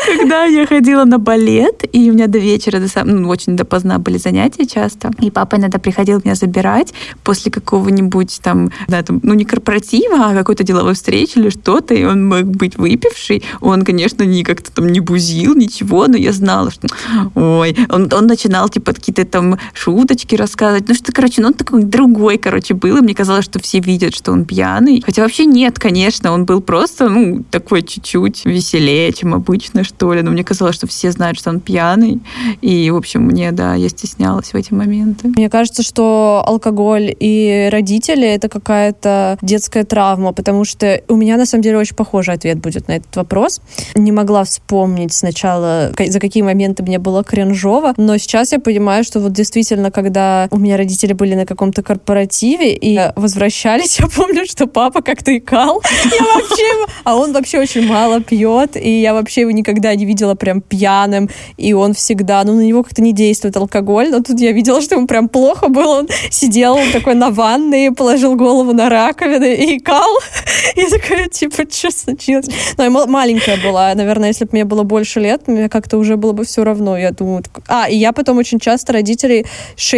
Когда 0.07 0.45
я 0.45 0.67
ходила 0.67 1.05
на 1.05 1.19
балет, 1.19 1.85
и 1.93 2.11
у 2.11 2.15
меня 2.15 2.27
до 2.27 2.39
вечера, 2.39 2.81
до, 2.81 3.05
ну, 3.05 3.29
очень 3.29 3.57
допоздна 3.57 3.99
были 3.99 4.19
занятия 4.19 4.67
часто, 4.67 5.11
и 5.21 5.31
папа 5.31 5.57
иногда 5.57 5.79
приходил 5.79 6.21
меня 6.25 6.35
забирать 6.35 6.93
после 7.25 7.51
какого-нибудь 7.51 8.41
там, 8.43 8.71
да, 8.89 9.03
там, 9.03 9.21
ну, 9.23 9.35
не 9.35 9.45
корпоратива, 9.45 10.31
а 10.31 10.35
какой-то 10.35 10.65
деловой 10.65 10.95
встречи 10.95 11.39
или 11.39 11.51
что-то, 11.51 11.95
и 11.95 12.05
он 12.05 12.29
мог 12.29 12.45
быть 12.45 12.77
выпивший. 12.77 13.43
Он, 13.61 13.85
конечно, 13.85 14.25
не 14.25 14.45
как-то 14.45 14.73
там 14.73 14.89
не 14.89 15.01
бузил, 15.01 15.55
ничего, 15.55 16.07
но 16.07 16.17
я 16.17 16.33
знала, 16.33 16.71
что, 16.71 16.89
ой, 17.35 17.77
он, 17.89 18.11
он 18.13 18.27
начинал, 18.27 18.69
типа, 18.69 18.93
какие-то 18.93 19.25
там 19.25 19.59
шуточки 19.75 20.22
шуточки 20.23 20.37
рассказывать. 20.37 20.89
Ну 20.89 20.95
что, 20.95 21.13
короче, 21.13 21.43
ну 21.43 21.49
он 21.49 21.55
такой 21.55 21.83
другой, 21.83 22.39
короче, 22.39 22.75
был. 22.75 22.99
И 22.99 23.01
мне 23.01 23.15
казалось, 23.15 23.45
что 23.45 23.59
все 23.61 23.81
видят, 23.81 24.15
что 24.15 24.33
он 24.33 24.45
пьяный. 24.45 25.03
Хотя 25.05 25.23
вообще 25.23 25.45
нет, 25.47 25.79
конечно, 25.79 26.33
он 26.33 26.45
был 26.45 26.61
просто, 26.61 27.09
ну, 27.09 27.43
такой 27.51 27.83
чуть-чуть 27.83 28.45
веселее, 28.45 29.13
чем 29.13 29.35
обычно, 29.35 29.85
что 29.85 30.15
ли. 30.15 30.23
Но 30.23 30.31
мне 30.31 30.45
казалось, 30.45 30.75
что 30.75 30.87
все 30.87 31.11
знают, 31.11 31.39
что 31.39 31.51
он 31.51 31.61
пьяный. 31.61 32.21
И, 32.63 32.91
в 32.91 32.97
общем, 32.97 33.23
мне, 33.23 33.53
да, 33.53 33.75
я 33.75 33.89
стеснялась 33.89 34.53
в 34.53 34.57
эти 34.57 34.73
моменты. 34.73 35.29
Мне 35.37 35.51
кажется, 35.51 35.83
что 35.83 36.43
алкоголь 36.47 37.15
и 37.21 37.69
родители— 37.73 38.27
это 38.29 38.49
какая-то 38.49 39.39
детская 39.43 39.85
травма, 39.85 40.33
потому 40.33 40.65
что 40.65 41.01
у 41.09 41.17
меня, 41.17 41.37
на 41.37 41.47
самом 41.47 41.63
деле, 41.63 41.79
очень 41.79 41.97
похожий 41.97 42.35
ответ 42.35 42.59
будет 42.59 42.89
на 42.89 42.93
этот 42.93 43.15
вопрос. 43.17 43.61
Не 43.95 44.13
могла 44.13 44.45
вспомнить 44.45 45.13
сначала, 45.13 45.93
за 45.99 46.21
какие 46.21 46.43
моменты 46.43 46.83
мне 46.83 46.99
было 46.99 47.25
кринжово, 47.25 47.95
но 47.97 48.19
сейчас 48.19 48.53
я 48.53 48.59
понимаю, 48.59 49.05
что 49.05 49.21
вот 49.21 49.33
действительно, 49.33 49.91
когда 49.91 50.12
у 50.51 50.59
меня 50.59 50.77
родители 50.77 51.13
были 51.13 51.35
на 51.35 51.47
каком-то 51.47 51.83
корпоративе 51.83 52.75
и 52.75 52.99
возвращались, 53.17 53.99
я 54.01 54.07
помню, 54.07 54.45
что 54.47 54.67
папа 54.67 55.03
как-то 55.03 55.37
икал. 55.37 55.83
Я 56.05 56.25
вообще... 56.35 56.93
А 57.05 57.17
он 57.17 57.33
вообще 57.33 57.59
очень 57.59 57.87
мало 57.87 58.21
пьет, 58.21 58.77
и 58.77 59.01
я 59.01 59.15
вообще 59.15 59.43
его 59.43 59.51
никогда 59.51 59.95
не 59.95 60.05
видела 60.05 60.35
прям 60.35 60.61
пьяным, 60.61 61.29
и 61.57 61.73
он 61.73 61.95
всегда, 61.95 62.43
ну, 62.45 62.55
на 62.55 62.61
него 62.61 62.83
как-то 62.83 63.03
не 63.03 63.13
действует 63.13 63.57
алкоголь, 63.57 64.11
но 64.11 64.21
тут 64.21 64.41
я 64.41 64.53
видела, 64.53 64.81
что 64.81 64.95
ему 64.95 65.07
прям 65.07 65.29
плохо 65.29 65.69
было, 65.69 66.01
он 66.01 66.09
сидел 66.31 66.79
такой 66.93 67.15
на 67.15 67.31
ванной, 67.31 67.93
положил 67.93 68.37
голову 68.37 68.73
на 68.73 68.89
раковину 68.89 69.47
и 69.47 69.79
икал. 69.79 70.11
Я 70.77 70.89
такая, 70.89 71.29
типа, 71.29 71.65
что 71.71 71.91
случилось? 71.91 72.47
Ну, 72.77 72.85
я 72.85 72.91
маленькая 72.91 73.59
была, 73.63 73.95
наверное, 73.95 74.29
если 74.29 74.45
бы 74.45 74.51
мне 74.53 74.65
было 74.65 74.83
больше 74.83 75.21
лет, 75.21 75.49
мне 75.49 75.69
как-то 75.69 75.99
уже 75.99 76.17
было 76.17 76.33
бы 76.33 76.45
все 76.45 76.65
равно, 76.65 76.97
я 76.97 77.11
думаю. 77.11 77.43
А, 77.69 77.89
и 77.89 77.97
я 77.97 78.13
потом 78.13 78.39
очень 78.39 78.59
часто 78.59 78.93
родителей 78.93 79.47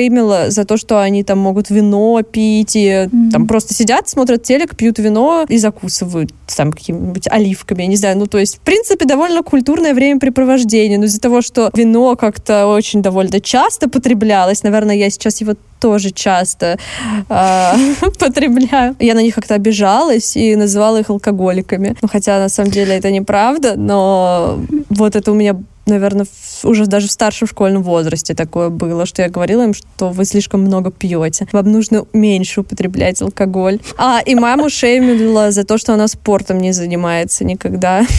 шеймила 0.04 0.50
за 0.50 0.64
то, 0.64 0.76
что 0.76 1.00
они 1.00 1.24
там 1.24 1.38
могут 1.38 1.70
вино 1.70 2.22
пить, 2.22 2.76
и 2.76 2.88
mm-hmm. 2.88 3.30
там 3.32 3.46
просто 3.46 3.74
сидят, 3.74 4.08
смотрят 4.08 4.42
телек, 4.42 4.76
пьют 4.76 4.98
вино 4.98 5.46
и 5.48 5.58
закусывают 5.58 6.32
там 6.56 6.72
какими-нибудь 6.72 7.28
оливками, 7.28 7.82
я 7.82 7.88
не 7.88 7.96
знаю. 7.96 8.18
Ну, 8.18 8.26
то 8.26 8.38
есть, 8.38 8.56
в 8.56 8.60
принципе, 8.60 9.06
довольно 9.06 9.42
культурное 9.42 9.94
времяпрепровождение, 9.94 10.98
но 10.98 11.04
из-за 11.04 11.20
того, 11.20 11.42
что 11.42 11.70
вино 11.74 12.16
как-то 12.16 12.66
очень 12.66 13.02
довольно 13.02 13.40
часто 13.40 13.88
потреблялось, 13.88 14.62
наверное, 14.62 14.96
я 14.96 15.10
сейчас 15.10 15.40
его 15.40 15.54
тоже 15.84 16.12
часто 16.12 16.78
э, 17.28 17.72
потребляю. 18.18 18.96
Я 19.00 19.14
на 19.14 19.22
них 19.22 19.34
как-то 19.34 19.54
обижалась 19.54 20.34
и 20.34 20.56
называла 20.56 21.00
их 21.00 21.10
алкоголиками. 21.10 21.94
Ну, 22.00 22.08
хотя 22.08 22.38
на 22.38 22.48
самом 22.48 22.70
деле 22.70 22.96
это 22.96 23.10
неправда, 23.10 23.74
но 23.76 24.58
вот 24.88 25.14
это 25.14 25.30
у 25.30 25.34
меня 25.34 25.54
наверное, 25.86 26.26
уже 26.62 26.86
даже 26.86 27.08
в 27.08 27.12
старшем 27.12 27.48
школьном 27.48 27.82
возрасте 27.82 28.34
такое 28.34 28.68
было, 28.68 29.06
что 29.06 29.22
я 29.22 29.28
говорила 29.28 29.62
им, 29.62 29.74
что 29.74 30.08
вы 30.10 30.24
слишком 30.24 30.62
много 30.62 30.90
пьете. 30.90 31.46
Вам 31.52 31.70
нужно 31.70 32.06
меньше 32.12 32.60
употреблять 32.60 33.20
алкоголь. 33.20 33.80
А, 33.96 34.20
и 34.24 34.34
маму 34.34 34.70
шеймила 34.70 35.50
за 35.50 35.64
то, 35.64 35.78
что 35.78 35.94
она 35.94 36.08
спортом 36.08 36.58
не 36.58 36.72
занимается 36.72 37.44
никогда. 37.44 38.06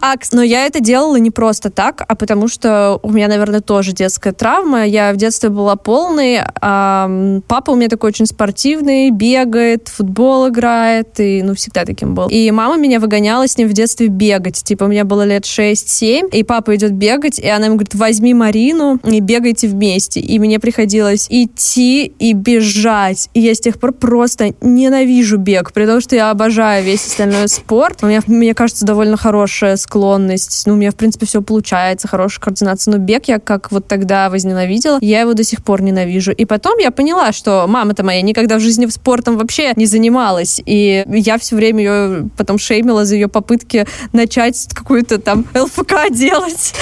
А, 0.00 0.14
но 0.32 0.42
я 0.42 0.66
это 0.66 0.80
делала 0.80 1.16
не 1.16 1.30
просто 1.30 1.70
так, 1.70 2.02
а 2.06 2.14
потому 2.14 2.48
что 2.48 2.98
у 3.02 3.10
меня, 3.10 3.28
наверное, 3.28 3.60
тоже 3.60 3.92
детская 3.92 4.32
травма. 4.32 4.84
Я 4.84 5.12
в 5.12 5.16
детстве 5.16 5.48
была 5.48 5.61
полной. 5.76 6.40
А 6.60 7.10
папа 7.48 7.70
у 7.70 7.76
меня 7.76 7.88
такой 7.88 8.08
очень 8.08 8.26
спортивный, 8.26 9.10
бегает, 9.10 9.88
футбол 9.88 10.48
играет, 10.48 11.18
и, 11.18 11.42
ну, 11.42 11.54
всегда 11.54 11.84
таким 11.84 12.14
был. 12.14 12.28
И 12.28 12.50
мама 12.50 12.76
меня 12.76 13.00
выгоняла 13.00 13.46
с 13.46 13.56
ним 13.58 13.68
в 13.68 13.72
детстве 13.72 14.08
бегать. 14.08 14.62
Типа, 14.62 14.84
у 14.84 14.88
меня 14.88 15.04
было 15.04 15.24
лет 15.24 15.44
6 15.44 15.72
6-7, 15.72 16.30
и 16.32 16.42
папа 16.42 16.74
идет 16.76 16.92
бегать, 16.92 17.38
и 17.38 17.48
она 17.48 17.66
ему 17.66 17.76
говорит, 17.76 17.94
возьми 17.94 18.34
Марину 18.34 18.98
и 19.04 19.20
бегайте 19.20 19.68
вместе. 19.68 20.20
И 20.20 20.38
мне 20.38 20.58
приходилось 20.58 21.26
идти 21.28 22.04
и 22.06 22.32
бежать. 22.32 23.28
И 23.34 23.40
я 23.40 23.54
с 23.54 23.60
тех 23.60 23.78
пор 23.78 23.92
просто 23.92 24.54
ненавижу 24.60 25.38
бег, 25.38 25.72
при 25.72 25.86
том, 25.86 26.00
что 26.00 26.16
я 26.16 26.30
обожаю 26.30 26.84
весь 26.84 27.06
остальной 27.06 27.48
спорт. 27.48 27.98
У 28.02 28.06
меня, 28.06 28.20
мне 28.26 28.54
кажется, 28.54 28.84
довольно 28.84 29.16
хорошая 29.16 29.76
склонность. 29.76 30.64
Ну, 30.66 30.74
у 30.74 30.76
меня, 30.76 30.90
в 30.90 30.96
принципе, 30.96 31.26
все 31.26 31.42
получается, 31.42 32.08
хорошая 32.08 32.40
координация. 32.40 32.92
Но 32.92 32.98
бег 32.98 33.26
я 33.26 33.38
как 33.38 33.70
вот 33.72 33.86
тогда 33.86 34.30
возненавидела, 34.30 34.98
я 35.00 35.20
его 35.20 35.34
до 35.34 35.41
сих 35.44 35.62
пор 35.62 35.82
ненавижу. 35.82 36.32
И 36.32 36.44
потом 36.44 36.78
я 36.78 36.90
поняла, 36.90 37.32
что 37.32 37.66
мама-то 37.68 38.04
моя 38.04 38.22
никогда 38.22 38.56
в 38.56 38.60
жизни 38.60 38.86
спортом 38.92 39.38
вообще 39.38 39.72
не 39.76 39.86
занималась. 39.86 40.60
И 40.64 41.04
я 41.08 41.38
все 41.38 41.56
время 41.56 41.82
ее 41.82 42.28
потом 42.36 42.58
шеймила 42.58 43.04
за 43.04 43.14
ее 43.14 43.28
попытки 43.28 43.86
начать 44.12 44.68
какую-то 44.72 45.18
там 45.18 45.46
ЛФК 45.54 46.10
делать. 46.10 46.74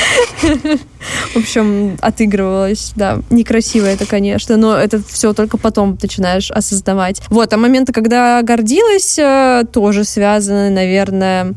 В 1.33 1.37
общем, 1.37 1.97
отыгрывалась, 2.01 2.93
да. 2.97 3.21
Некрасиво 3.31 3.87
это, 3.87 4.07
конечно, 4.07 4.57
но 4.57 4.77
это 4.77 5.03
все 5.03 5.33
только 5.33 5.57
потом 5.57 5.99
начинаешь 6.01 6.51
осознавать. 6.51 7.23
Вот, 7.31 7.53
а 7.53 7.57
моменты, 7.57 7.93
когда 7.93 8.43
гордилась, 8.43 9.19
э, 9.19 9.65
тоже 9.73 10.05
связаны, 10.05 10.71
наверное, 10.71 11.55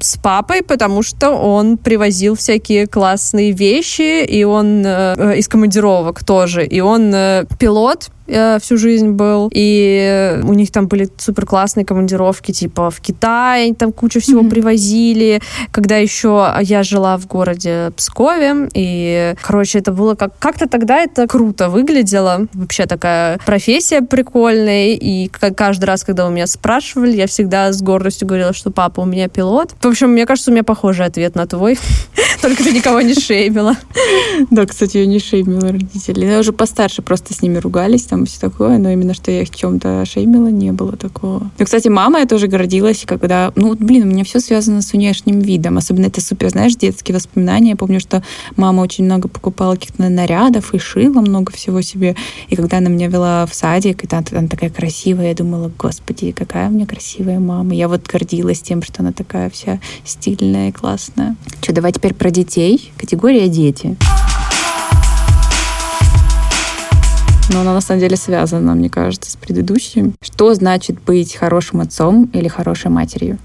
с 0.00 0.16
папой, 0.18 0.62
потому 0.62 1.02
что 1.02 1.30
он 1.30 1.76
привозил 1.76 2.36
всякие 2.36 2.86
классные 2.86 3.52
вещи, 3.52 4.24
и 4.24 4.44
он 4.44 4.84
э, 4.86 5.14
э, 5.16 5.38
из 5.38 5.48
командировок 5.48 6.24
тоже, 6.24 6.64
и 6.64 6.80
он 6.80 7.14
пилот, 7.58 8.10
всю 8.26 8.76
жизнь 8.76 9.10
был. 9.10 9.50
И 9.52 10.40
у 10.44 10.52
них 10.54 10.70
там 10.70 10.86
были 10.86 11.08
супер 11.18 11.46
классные 11.46 11.84
командировки, 11.84 12.52
типа 12.52 12.90
в 12.90 13.00
Китай, 13.00 13.72
там 13.74 13.92
кучу 13.92 14.20
всего 14.20 14.42
mm-hmm. 14.42 14.50
привозили. 14.50 15.42
Когда 15.70 15.96
еще 15.96 16.54
я 16.62 16.82
жила 16.82 17.16
в 17.18 17.26
городе 17.26 17.92
Пскове, 17.96 18.68
и, 18.74 19.34
короче, 19.42 19.78
это 19.78 19.92
было 19.92 20.14
как... 20.14 20.38
Как-то 20.38 20.68
тогда 20.68 21.00
это 21.00 21.26
круто 21.26 21.68
выглядело. 21.68 22.46
Вообще 22.54 22.86
такая 22.86 23.38
профессия 23.44 24.02
прикольная. 24.02 24.94
И 24.94 25.28
каждый 25.28 25.84
раз, 25.84 26.04
когда 26.04 26.26
у 26.26 26.30
меня 26.30 26.46
спрашивали, 26.46 27.12
я 27.12 27.26
всегда 27.26 27.72
с 27.72 27.82
гордостью 27.82 28.28
говорила, 28.28 28.52
что 28.52 28.70
папа 28.70 29.00
у 29.00 29.04
меня 29.04 29.28
пилот. 29.28 29.74
В 29.80 29.86
общем, 29.86 30.10
мне 30.10 30.26
кажется, 30.26 30.50
у 30.50 30.54
меня 30.54 30.64
похожий 30.64 31.06
ответ 31.06 31.34
на 31.34 31.46
твой. 31.46 31.78
Только 32.44 32.62
ты 32.62 32.72
никого 32.72 33.00
не 33.00 33.14
шеймила. 33.14 33.74
Да, 34.50 34.66
кстати, 34.66 34.98
я 34.98 35.06
не 35.06 35.18
шеймила 35.18 35.72
родителей. 35.72 36.28
Я 36.28 36.40
уже 36.40 36.52
постарше 36.52 37.00
просто 37.00 37.32
с 37.32 37.40
ними 37.40 37.56
ругались 37.56 38.02
там 38.02 38.26
все 38.26 38.38
такое, 38.38 38.76
но 38.76 38.90
именно 38.90 39.14
что 39.14 39.30
я 39.30 39.40
их 39.40 39.50
чем-то 39.50 40.04
шеймила, 40.04 40.48
не 40.48 40.70
было 40.70 40.92
такого. 40.92 41.50
Ну, 41.58 41.64
кстати, 41.64 41.88
мама 41.88 42.18
я 42.18 42.26
тоже 42.26 42.46
гордилась, 42.46 43.04
когда, 43.06 43.50
ну, 43.56 43.74
блин, 43.74 44.02
у 44.02 44.06
меня 44.10 44.24
все 44.24 44.40
связано 44.40 44.82
с 44.82 44.92
внешним 44.92 45.40
видом, 45.40 45.78
особенно 45.78 46.08
это 46.08 46.20
супер, 46.20 46.50
знаешь, 46.50 46.76
детские 46.76 47.14
воспоминания. 47.14 47.70
Я 47.70 47.76
помню, 47.76 47.98
что 47.98 48.22
мама 48.56 48.82
очень 48.82 49.06
много 49.06 49.28
покупала 49.28 49.76
каких-то 49.76 50.06
нарядов 50.10 50.74
и 50.74 50.78
шила 50.78 51.22
много 51.22 51.50
всего 51.50 51.80
себе. 51.80 52.14
И 52.50 52.56
когда 52.56 52.76
она 52.76 52.90
меня 52.90 53.08
вела 53.08 53.46
в 53.46 53.54
садик, 53.54 54.04
и 54.04 54.06
там 54.06 54.22
она 54.32 54.48
такая 54.48 54.68
красивая, 54.68 55.28
я 55.28 55.34
думала, 55.34 55.72
господи, 55.78 56.32
какая 56.32 56.68
у 56.68 56.72
меня 56.72 56.84
красивая 56.84 57.40
мама. 57.40 57.74
Я 57.74 57.88
вот 57.88 58.06
гордилась 58.06 58.60
тем, 58.60 58.82
что 58.82 59.00
она 59.00 59.12
такая 59.12 59.48
вся 59.48 59.80
стильная 60.04 60.68
и 60.68 60.72
классная. 60.72 61.36
Что, 61.62 61.72
давай 61.72 61.92
теперь 61.92 62.12
про 62.12 62.33
детей. 62.34 62.92
Категория 62.98 63.48
дети. 63.48 63.96
Но 67.50 67.60
она 67.60 67.74
на 67.74 67.80
самом 67.80 68.00
деле 68.00 68.16
связана, 68.16 68.74
мне 68.74 68.88
кажется, 68.88 69.30
с 69.30 69.36
предыдущим. 69.36 70.14
Что 70.20 70.54
значит 70.54 71.00
быть 71.02 71.34
хорошим 71.34 71.80
отцом 71.80 72.30
или 72.32 72.48
хорошей 72.48 72.90
матерью? 72.90 73.38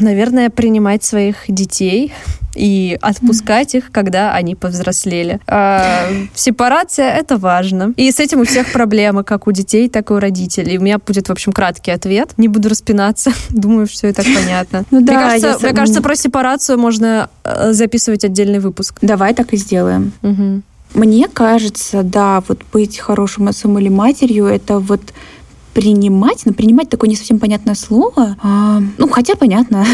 Наверное, 0.00 0.50
принимать 0.50 1.04
своих 1.04 1.44
детей 1.48 2.12
и 2.54 2.98
отпускать 3.00 3.74
их, 3.74 3.90
когда 3.90 4.32
они 4.32 4.54
повзрослели. 4.54 5.40
А, 5.46 6.06
сепарация— 6.34 7.10
это 7.16 7.36
важно. 7.36 7.92
И 7.96 8.10
с 8.10 8.20
этим 8.20 8.40
у 8.40 8.44
всех 8.44 8.72
проблемы, 8.72 9.24
как 9.24 9.46
у 9.46 9.52
детей, 9.52 9.88
так 9.88 10.10
и 10.10 10.14
у 10.14 10.18
родителей. 10.18 10.78
У 10.78 10.82
меня 10.82 10.98
будет, 10.98 11.28
в 11.28 11.32
общем, 11.32 11.52
краткий 11.52 11.90
ответ. 11.90 12.30
Не 12.36 12.48
буду 12.48 12.68
распинаться. 12.68 13.32
Думаю, 13.50 13.86
что 13.86 14.06
это 14.06 14.22
понятно. 14.22 14.84
Ну, 14.90 15.00
да, 15.00 15.12
мне, 15.12 15.22
кажется, 15.22 15.48
если... 15.48 15.66
мне 15.66 15.74
кажется, 15.74 16.02
про 16.02 16.16
сепарацию 16.16 16.78
можно 16.78 17.28
э, 17.44 17.72
записывать 17.72 18.24
отдельный 18.24 18.60
выпуск. 18.60 18.98
Давай 19.02 19.34
так 19.34 19.52
и 19.52 19.56
сделаем. 19.56 20.12
Угу. 20.22 20.62
Мне 20.94 21.26
кажется, 21.26 22.04
да, 22.04 22.40
вот 22.46 22.60
быть 22.72 22.98
хорошим 22.98 23.48
отцом 23.48 23.78
или 23.80 23.88
матерью, 23.88 24.46
это 24.46 24.78
вот 24.78 25.00
принимать, 25.74 26.46
но 26.46 26.52
принимать 26.52 26.88
такое 26.88 27.10
не 27.10 27.16
совсем 27.16 27.40
понятное 27.40 27.74
слово. 27.74 28.36
А, 28.40 28.80
ну, 28.96 29.08
хотя 29.08 29.34
понятно. 29.34 29.84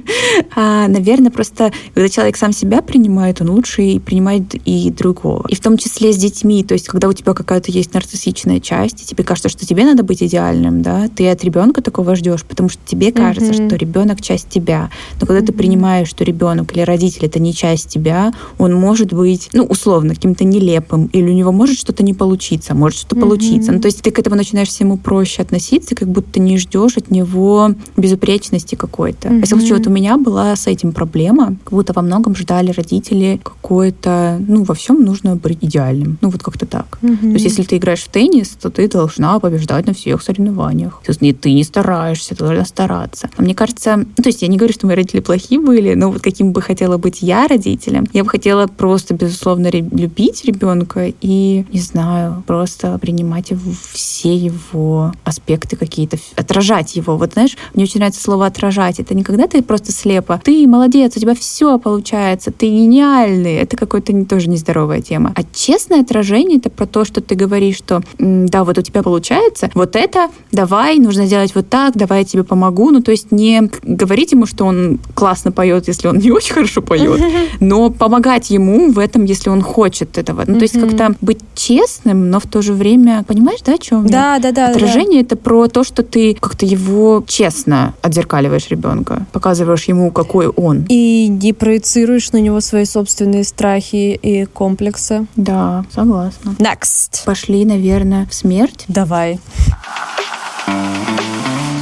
а, 0.56 0.86
наверное, 0.86 1.32
просто 1.32 1.72
когда 1.92 2.08
человек 2.08 2.36
сам 2.36 2.52
себя 2.52 2.80
принимает, 2.80 3.40
он 3.40 3.50
лучше 3.50 3.82
и 3.82 3.98
принимает 3.98 4.54
и 4.64 4.90
другого. 4.90 5.44
И 5.48 5.56
в 5.56 5.60
том 5.60 5.76
числе 5.76 6.12
с 6.12 6.16
детьми. 6.16 6.62
То 6.62 6.74
есть, 6.74 6.86
когда 6.86 7.08
у 7.08 7.12
тебя 7.12 7.34
какая-то 7.34 7.72
есть 7.72 7.92
нарциссичная 7.92 8.60
часть, 8.60 9.02
и 9.02 9.06
тебе 9.06 9.24
кажется, 9.24 9.48
что 9.48 9.66
тебе 9.66 9.84
надо 9.84 10.04
быть 10.04 10.22
идеальным, 10.22 10.82
да, 10.82 11.08
ты 11.08 11.28
от 11.28 11.42
ребенка 11.44 11.82
такого 11.82 12.14
ждешь, 12.14 12.44
потому 12.44 12.68
что 12.68 12.80
тебе 12.86 13.10
кажется, 13.10 13.50
mm-hmm. 13.50 13.68
что 13.68 13.76
ребенок 13.76 14.22
часть 14.22 14.48
тебя. 14.48 14.90
Но 15.20 15.26
когда 15.26 15.42
mm-hmm. 15.42 15.46
ты 15.46 15.52
принимаешь, 15.52 16.08
что 16.08 16.22
ребенок 16.22 16.72
или 16.76 16.82
родитель 16.82 17.26
это 17.26 17.40
не 17.40 17.52
часть 17.52 17.88
тебя, 17.88 18.32
он 18.58 18.72
может 18.74 19.12
быть, 19.12 19.48
ну, 19.52 19.64
условно, 19.64 20.14
каким-то 20.14 20.44
нелепым, 20.44 21.06
или 21.06 21.28
у 21.28 21.34
него 21.34 21.50
может 21.50 21.76
что-то 21.76 22.04
не 22.04 22.14
получиться, 22.14 22.74
может 22.74 23.00
что-то 23.00 23.16
mm-hmm. 23.16 23.20
получиться. 23.20 23.72
Ну, 23.72 23.80
то 23.80 23.86
есть 23.86 24.00
ты 24.00 24.12
к 24.12 24.18
этому 24.20 24.36
начинаешь 24.36 24.68
всему 24.68 24.96
проще 24.96 25.23
проще 25.24 25.40
относиться, 25.40 25.94
как 25.94 26.08
будто 26.08 26.38
не 26.38 26.58
ждешь 26.58 26.98
от 26.98 27.10
него 27.10 27.70
безупречности 27.96 28.74
какой-то. 28.74 29.28
Mm-hmm. 29.28 29.56
Если 29.56 29.72
вот 29.72 29.86
у 29.86 29.90
меня 29.90 30.18
была 30.18 30.54
с 30.54 30.66
этим 30.66 30.92
проблема, 30.92 31.56
как 31.64 31.72
будто 31.72 31.94
во 31.94 32.02
многом 32.02 32.36
ждали 32.36 32.72
родители 32.72 33.40
какое-то, 33.42 34.38
ну, 34.46 34.64
во 34.64 34.74
всем 34.74 35.02
нужно 35.02 35.36
быть 35.36 35.56
идеальным. 35.62 36.18
Ну, 36.20 36.28
вот 36.28 36.42
как-то 36.42 36.66
так. 36.66 36.98
Mm-hmm. 37.00 37.20
То 37.20 37.28
есть, 37.28 37.44
если 37.46 37.62
ты 37.62 37.78
играешь 37.78 38.02
в 38.02 38.08
теннис, 38.08 38.50
то 38.60 38.68
ты 38.68 38.86
должна 38.86 39.40
побеждать 39.40 39.86
на 39.86 39.94
всех 39.94 40.22
соревнованиях. 40.22 41.00
То 41.06 41.12
есть, 41.12 41.40
ты 41.40 41.52
не 41.54 41.64
стараешься, 41.64 42.34
ты 42.34 42.44
должна 42.44 42.66
стараться. 42.66 43.30
А 43.38 43.42
мне 43.42 43.54
кажется, 43.54 43.96
ну, 43.96 44.22
то 44.22 44.28
есть 44.28 44.42
я 44.42 44.48
не 44.48 44.58
говорю, 44.58 44.74
что 44.74 44.86
мои 44.86 44.96
родители 44.96 45.20
плохие 45.20 45.58
были, 45.58 45.94
но 45.94 46.10
вот 46.10 46.20
каким 46.20 46.52
бы 46.52 46.60
хотела 46.60 46.98
быть 46.98 47.22
я 47.22 47.48
родителем, 47.48 48.06
я 48.12 48.24
бы 48.24 48.28
хотела 48.28 48.66
просто, 48.66 49.14
безусловно, 49.14 49.70
любить 49.70 50.44
ребенка 50.44 51.10
и, 51.22 51.64
не 51.72 51.80
знаю, 51.80 52.42
просто 52.46 52.98
принимать 52.98 53.52
его, 53.52 53.72
все 53.92 54.36
его 54.36 55.13
аспекты 55.24 55.76
какие-то, 55.76 56.18
отражать 56.36 56.96
его. 56.96 57.16
Вот 57.16 57.34
знаешь, 57.34 57.56
мне 57.74 57.84
очень 57.84 57.98
нравится 57.98 58.22
слово 58.22 58.46
«отражать». 58.46 59.00
Это 59.00 59.14
не 59.14 59.22
когда 59.22 59.46
ты 59.46 59.62
просто 59.62 59.92
слепо, 59.92 60.40
ты 60.42 60.66
молодец, 60.66 61.16
у 61.16 61.20
тебя 61.20 61.34
все 61.34 61.78
получается, 61.78 62.50
ты 62.50 62.66
гениальный. 62.66 63.56
Это 63.56 63.76
какой-то 63.76 64.12
не, 64.12 64.24
тоже 64.24 64.48
нездоровая 64.48 65.00
тема. 65.00 65.32
А 65.36 65.42
честное 65.52 66.00
отражение— 66.00 66.58
это 66.58 66.70
про 66.70 66.86
то, 66.86 67.04
что 67.04 67.20
ты 67.20 67.34
говоришь, 67.34 67.76
что 67.76 68.02
да, 68.18 68.64
вот 68.64 68.78
у 68.78 68.82
тебя 68.82 69.02
получается, 69.02 69.70
вот 69.74 69.96
это, 69.96 70.28
давай, 70.52 70.98
нужно 70.98 71.26
сделать 71.26 71.54
вот 71.54 71.68
так, 71.68 71.96
давай 71.96 72.20
я 72.20 72.24
тебе 72.24 72.44
помогу. 72.44 72.90
Ну, 72.90 73.02
то 73.02 73.10
есть 73.10 73.32
не 73.32 73.70
говорить 73.82 74.32
ему, 74.32 74.46
что 74.46 74.64
он 74.64 74.98
классно 75.14 75.52
поет, 75.52 75.88
если 75.88 76.08
он 76.08 76.18
не 76.18 76.30
очень 76.30 76.54
хорошо 76.54 76.82
поет, 76.82 77.20
но 77.60 77.90
помогать 77.90 78.50
ему 78.50 78.90
в 78.90 78.98
этом, 78.98 79.24
если 79.24 79.50
он 79.50 79.62
хочет 79.62 80.18
этого. 80.18 80.44
Ну, 80.46 80.54
то 80.58 80.62
есть 80.62 80.78
как-то 80.78 81.14
быть 81.20 81.40
честным, 81.54 82.30
но 82.30 82.40
в 82.40 82.46
то 82.46 82.62
же 82.62 82.72
время, 82.72 83.24
понимаешь, 83.26 83.60
да, 83.64 83.74
о 83.74 83.78
чем 83.78 84.06
да, 84.06 84.38
Да, 84.38 84.52
да, 84.52 84.68
Отражение 84.68 85.03
да. 85.10 85.18
это 85.18 85.36
про 85.36 85.68
то, 85.68 85.84
что 85.84 86.02
ты 86.02 86.34
как-то 86.34 86.66
его 86.66 87.24
честно 87.26 87.94
отзеркаливаешь 88.02 88.68
ребенка, 88.68 89.26
показываешь 89.32 89.84
ему, 89.84 90.10
какой 90.10 90.48
он. 90.48 90.86
И 90.88 91.28
не 91.28 91.52
проецируешь 91.52 92.32
на 92.32 92.40
него 92.40 92.60
свои 92.60 92.84
собственные 92.84 93.44
страхи 93.44 94.18
и 94.20 94.44
комплексы. 94.46 95.26
Да, 95.36 95.84
согласна. 95.94 96.56
Next. 96.58 97.24
Пошли, 97.24 97.64
наверное, 97.64 98.26
в 98.26 98.34
смерть. 98.34 98.84
Давай. 98.88 99.38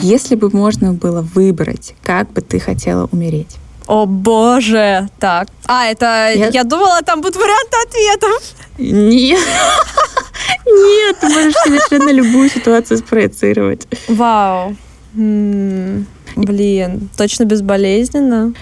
Если 0.02 0.34
бы 0.34 0.50
можно 0.50 0.92
было 0.92 1.20
выбрать, 1.20 1.94
как 2.02 2.32
бы 2.32 2.40
ты 2.40 2.58
хотела 2.58 3.08
умереть? 3.12 3.56
О 3.92 4.06
боже! 4.06 5.10
Так. 5.18 5.48
А, 5.66 5.84
это... 5.84 6.32
Я, 6.34 6.48
я 6.48 6.64
думала, 6.64 7.02
там 7.02 7.20
будут 7.20 7.36
варианты 7.36 7.76
ответов. 7.86 8.54
Нет. 8.78 9.38
Нет, 10.64 11.16
ты 11.20 11.28
можешь 11.28 11.54
совершенно 11.56 12.10
любую 12.10 12.48
ситуацию 12.48 12.96
спроецировать. 12.96 13.86
Вау. 14.08 14.74
Блин, 15.12 17.10
точно 17.18 17.44
безболезненно. 17.44 18.54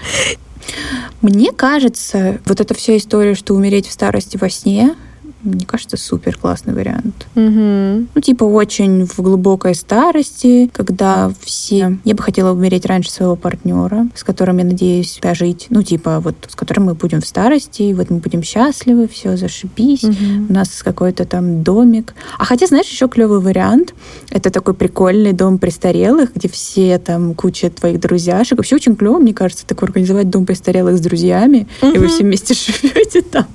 Мне 1.21 1.53
кажется, 1.53 2.41
вот 2.43 2.59
эта 2.59 2.73
вся 2.73 2.97
история, 2.97 3.33
что 3.33 3.53
умереть 3.53 3.87
в 3.87 3.91
старости 3.93 4.35
во 4.35 4.49
сне, 4.49 4.95
мне 5.43 5.65
кажется, 5.65 5.97
супер 5.97 6.37
классный 6.37 6.73
вариант. 6.73 7.27
Угу. 7.35 8.07
Ну, 8.15 8.21
типа, 8.21 8.43
очень 8.43 9.05
в 9.05 9.19
глубокой 9.19 9.75
старости, 9.75 10.69
когда 10.73 11.31
все... 11.41 11.97
Я 12.03 12.15
бы 12.15 12.23
хотела 12.23 12.51
умереть 12.53 12.85
раньше 12.85 13.11
своего 13.11 13.35
партнера, 13.35 14.07
с 14.15 14.23
которым 14.23 14.57
я 14.59 14.65
надеюсь 14.65 15.19
пожить. 15.21 15.67
Ну, 15.69 15.83
типа, 15.83 16.19
вот 16.19 16.35
с 16.47 16.55
которым 16.55 16.85
мы 16.85 16.93
будем 16.93 17.21
в 17.21 17.25
старости, 17.25 17.83
и 17.83 17.93
вот 17.93 18.09
мы 18.09 18.17
будем 18.17 18.43
счастливы, 18.43 19.07
все 19.07 19.37
зашибись. 19.37 20.03
Угу. 20.03 20.47
У 20.49 20.53
нас 20.53 20.81
какой-то 20.83 21.25
там 21.25 21.63
домик. 21.63 22.13
А 22.37 22.45
хотя, 22.45 22.67
знаешь, 22.67 22.87
еще 22.87 23.07
клевый 23.07 23.39
вариант. 23.39 23.93
Это 24.29 24.49
такой 24.49 24.73
прикольный 24.73 25.33
дом 25.33 25.57
престарелых, 25.57 26.33
где 26.35 26.47
все 26.49 26.97
там 26.97 27.33
куча 27.33 27.69
твоих 27.69 27.99
друзьяшек. 27.99 28.57
Вообще 28.57 28.75
очень 28.75 28.95
клево, 28.95 29.19
мне 29.19 29.33
кажется, 29.33 29.65
такой 29.65 29.87
организовать 29.87 30.29
дом 30.29 30.45
престарелых 30.45 30.97
с 30.97 31.01
друзьями, 31.01 31.67
угу. 31.81 31.91
и 31.91 31.97
вы 31.97 32.07
все 32.07 32.23
вместе 32.23 32.53
живете 32.81 33.21
там. 33.21 33.47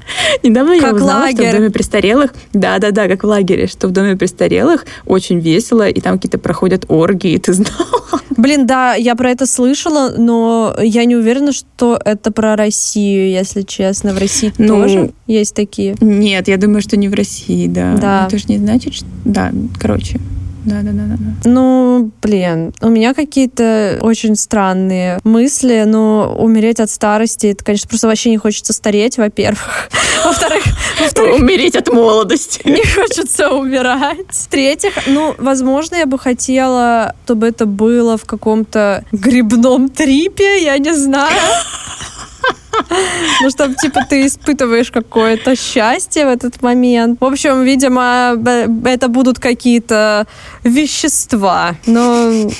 Недавно 0.42 0.74
как 0.74 0.90
я 0.90 0.94
узнала, 0.94 1.20
лагерь. 1.20 1.48
что 1.48 1.56
в 1.56 1.60
доме 1.60 1.70
престарелых, 1.76 2.32
да-да-да, 2.54 3.06
как 3.06 3.22
в 3.22 3.26
лагере, 3.26 3.66
что 3.66 3.88
в 3.88 3.90
доме 3.90 4.16
престарелых 4.16 4.86
очень 5.04 5.40
весело, 5.40 5.86
и 5.86 6.00
там 6.00 6.14
какие-то 6.14 6.38
проходят 6.38 6.86
оргии, 6.88 7.36
ты 7.36 7.52
знала? 7.52 8.22
Блин, 8.38 8.66
да, 8.66 8.94
я 8.94 9.14
про 9.14 9.30
это 9.30 9.44
слышала, 9.44 10.14
но 10.16 10.74
я 10.80 11.04
не 11.04 11.16
уверена, 11.16 11.52
что 11.52 12.00
это 12.02 12.32
про 12.32 12.56
Россию, 12.56 13.30
если 13.30 13.60
честно. 13.62 14.14
В 14.14 14.18
России 14.18 14.52
ну, 14.56 14.68
тоже 14.68 15.10
есть 15.26 15.54
такие? 15.54 15.96
Нет, 16.00 16.48
я 16.48 16.56
думаю, 16.56 16.80
что 16.80 16.96
не 16.96 17.08
в 17.08 17.14
России, 17.14 17.66
да. 17.66 17.96
Да. 17.96 18.26
Это 18.26 18.38
же 18.38 18.44
не 18.48 18.58
значит, 18.58 18.94
что... 18.94 19.06
Да, 19.24 19.52
короче, 19.78 20.18
да, 20.66 20.82
да, 20.82 20.90
да, 20.92 21.16
да. 21.16 21.48
Ну, 21.48 22.10
блин, 22.20 22.74
у 22.80 22.88
меня 22.88 23.14
какие-то 23.14 23.98
очень 24.02 24.34
странные 24.36 25.20
мысли, 25.24 25.84
но 25.86 26.36
умереть 26.38 26.80
от 26.80 26.90
старости, 26.90 27.46
это, 27.46 27.64
конечно, 27.64 27.88
просто 27.88 28.08
вообще 28.08 28.30
не 28.30 28.38
хочется 28.38 28.72
стареть, 28.72 29.16
во-первых. 29.16 29.88
Во-вторых, 30.24 30.64
умереть 31.38 31.76
от 31.76 31.92
молодости. 31.92 32.60
Не 32.64 32.84
хочется 32.84 33.50
умирать. 33.50 34.26
В-третьих, 34.30 34.92
ну, 35.06 35.34
возможно, 35.38 35.94
я 35.96 36.06
бы 36.06 36.18
хотела, 36.18 37.14
чтобы 37.24 37.46
это 37.46 37.64
было 37.66 38.16
в 38.16 38.24
каком-то 38.24 39.04
грибном 39.12 39.88
трипе, 39.88 40.64
я 40.64 40.78
не 40.78 40.94
знаю. 40.94 41.30
Ну, 43.42 43.50
чтобы, 43.50 43.74
типа, 43.74 44.00
ты 44.08 44.26
испытываешь 44.26 44.90
какое-то 44.90 45.56
счастье 45.56 46.24
в 46.26 46.28
этот 46.28 46.62
момент. 46.62 47.20
В 47.20 47.24
общем, 47.24 47.62
видимо, 47.64 48.36
это 48.84 49.08
будут 49.08 49.38
какие-то 49.38 50.26
вещества. 50.64 51.76
Но 51.86 52.50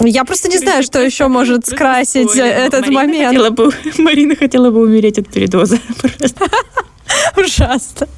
я 0.00 0.24
просто 0.24 0.48
не 0.48 0.58
знаю, 0.58 0.82
что 0.82 1.00
еще 1.00 1.28
может 1.28 1.66
скрасить 1.66 2.36
этот 2.36 2.88
момент. 2.88 3.58
Марина 3.98 4.36
хотела 4.36 4.70
бы 4.70 4.82
умереть 4.82 5.18
от 5.18 5.28
передоза. 5.28 5.78
Ужасно. 7.36 8.08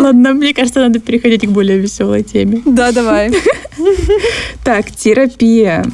Ладно, 0.00 0.32
мне 0.34 0.54
кажется, 0.54 0.80
надо 0.80 1.00
переходить 1.00 1.46
к 1.46 1.50
более 1.50 1.78
веселой 1.78 2.22
теме. 2.22 2.62
Да, 2.64 2.92
давай. 2.92 3.32
Так, 4.64 4.90
терапия. 4.90 5.84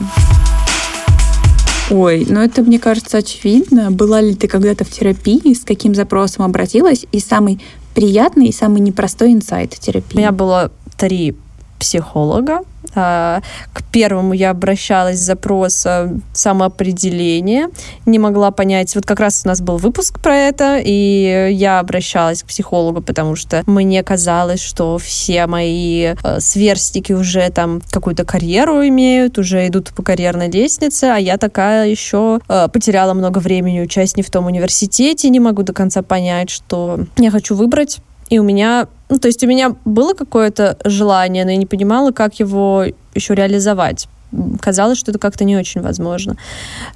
Ой, 1.90 2.24
ну 2.28 2.40
это, 2.40 2.62
мне 2.62 2.78
кажется, 2.78 3.18
очевидно. 3.18 3.90
Была 3.90 4.20
ли 4.20 4.34
ты 4.34 4.46
когда-то 4.46 4.84
в 4.84 4.90
терапии, 4.90 5.52
с 5.52 5.64
каким 5.64 5.94
запросом 5.94 6.44
обратилась, 6.44 7.04
и 7.10 7.18
самый 7.18 7.60
приятный 7.94 8.46
и 8.46 8.52
самый 8.52 8.80
непростой 8.80 9.32
инсайт 9.32 9.70
терапии? 9.70 10.16
У 10.16 10.18
меня 10.18 10.32
было 10.32 10.70
три 10.96 11.36
психолога. 11.78 12.60
А, 12.94 13.42
к 13.72 13.82
первому 13.84 14.32
я 14.32 14.50
обращалась 14.50 15.18
с 15.18 15.24
запросом 15.24 16.22
самоопределения, 16.32 17.70
не 18.06 18.18
могла 18.18 18.50
понять, 18.50 18.94
вот 18.94 19.06
как 19.06 19.20
раз 19.20 19.42
у 19.44 19.48
нас 19.48 19.60
был 19.60 19.76
выпуск 19.76 20.20
про 20.20 20.36
это, 20.36 20.80
и 20.82 21.50
я 21.52 21.78
обращалась 21.78 22.42
к 22.42 22.46
психологу, 22.46 23.00
потому 23.00 23.36
что 23.36 23.62
мне 23.66 24.02
казалось, 24.02 24.60
что 24.60 24.98
все 24.98 25.46
мои 25.46 26.14
э, 26.22 26.40
сверстники 26.40 27.12
уже 27.12 27.48
там 27.50 27.80
какую-то 27.90 28.24
карьеру 28.24 28.86
имеют, 28.86 29.38
уже 29.38 29.66
идут 29.68 29.92
по 29.92 30.02
карьерной 30.02 30.50
лестнице, 30.50 31.04
а 31.04 31.16
я 31.16 31.36
такая 31.36 31.88
еще 31.88 32.40
э, 32.48 32.68
потеряла 32.72 33.14
много 33.14 33.38
времени, 33.38 33.80
учась 33.80 34.16
не 34.16 34.22
в 34.22 34.30
том 34.30 34.46
университете, 34.46 35.28
не 35.30 35.40
могу 35.40 35.62
до 35.62 35.72
конца 35.72 36.02
понять, 36.02 36.50
что 36.50 37.00
я 37.16 37.30
хочу 37.30 37.54
выбрать. 37.54 37.98
И 38.30 38.38
у 38.38 38.44
меня, 38.44 38.86
ну, 39.10 39.18
то 39.18 39.28
есть 39.28 39.42
у 39.44 39.46
меня 39.46 39.74
было 39.84 40.14
какое-то 40.14 40.78
желание, 40.84 41.44
но 41.44 41.50
я 41.50 41.56
не 41.56 41.66
понимала, 41.66 42.12
как 42.12 42.40
его 42.40 42.84
еще 43.14 43.34
реализовать 43.34 44.08
казалось, 44.60 44.98
что 44.98 45.10
это 45.10 45.18
как-то 45.18 45.44
не 45.44 45.56
очень 45.56 45.80
возможно. 45.80 46.36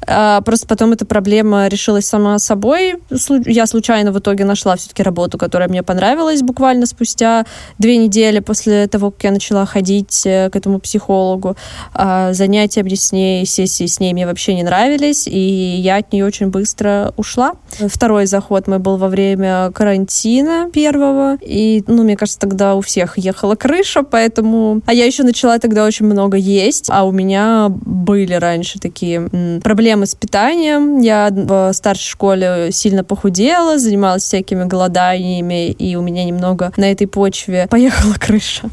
А, 0.06 0.40
просто 0.40 0.66
потом 0.66 0.92
эта 0.92 1.04
проблема 1.06 1.68
решилась 1.68 2.06
сама 2.06 2.38
собой. 2.38 2.94
Я 3.46 3.66
случайно 3.66 4.12
в 4.12 4.18
итоге 4.18 4.44
нашла 4.44 4.76
все-таки 4.76 5.02
работу, 5.02 5.38
которая 5.38 5.68
мне 5.68 5.82
понравилась 5.82 6.42
буквально 6.42 6.86
спустя 6.86 7.44
две 7.78 7.96
недели 7.96 8.40
после 8.40 8.86
того, 8.86 9.10
как 9.10 9.24
я 9.24 9.30
начала 9.30 9.66
ходить 9.66 10.22
э, 10.26 10.50
к 10.50 10.56
этому 10.56 10.78
психологу. 10.78 11.56
А, 11.92 12.32
занятия 12.32 12.84
с 12.94 13.12
ней, 13.12 13.46
сессии 13.46 13.86
с 13.86 14.00
ней 14.00 14.12
мне 14.12 14.26
вообще 14.26 14.54
не 14.54 14.62
нравились, 14.62 15.26
и 15.26 15.38
я 15.38 15.96
от 15.96 16.12
нее 16.12 16.24
очень 16.24 16.48
быстро 16.48 17.12
ушла. 17.16 17.54
Второй 17.78 18.26
заход 18.26 18.68
мой 18.68 18.78
был 18.78 18.96
во 18.96 19.08
время 19.08 19.70
карантина 19.72 20.70
первого, 20.72 21.36
и, 21.40 21.82
ну, 21.86 22.04
мне 22.04 22.16
кажется, 22.16 22.38
тогда 22.38 22.74
у 22.74 22.80
всех 22.80 23.18
ехала 23.18 23.54
крыша, 23.56 24.02
поэтому... 24.02 24.80
А 24.86 24.92
я 24.92 25.04
еще 25.04 25.22
начала 25.22 25.58
тогда 25.58 25.84
очень 25.84 26.06
много 26.06 26.36
есть, 26.36 26.88
а 26.90 27.04
у 27.04 27.12
меня 27.12 27.23
меня 27.24 27.68
были 27.70 28.34
раньше 28.34 28.78
такие 28.78 29.60
проблемы 29.62 30.06
с 30.06 30.14
питанием. 30.14 31.00
Я 31.00 31.30
в 31.30 31.72
старшей 31.72 32.10
школе 32.10 32.68
сильно 32.70 33.04
похудела, 33.04 33.78
занималась 33.78 34.22
всякими 34.22 34.64
голоданиями, 34.64 35.70
и 35.70 35.96
у 35.96 36.02
меня 36.02 36.24
немного 36.24 36.72
на 36.76 36.90
этой 36.90 37.06
почве 37.06 37.66
поехала 37.70 38.14
крыша. 38.14 38.68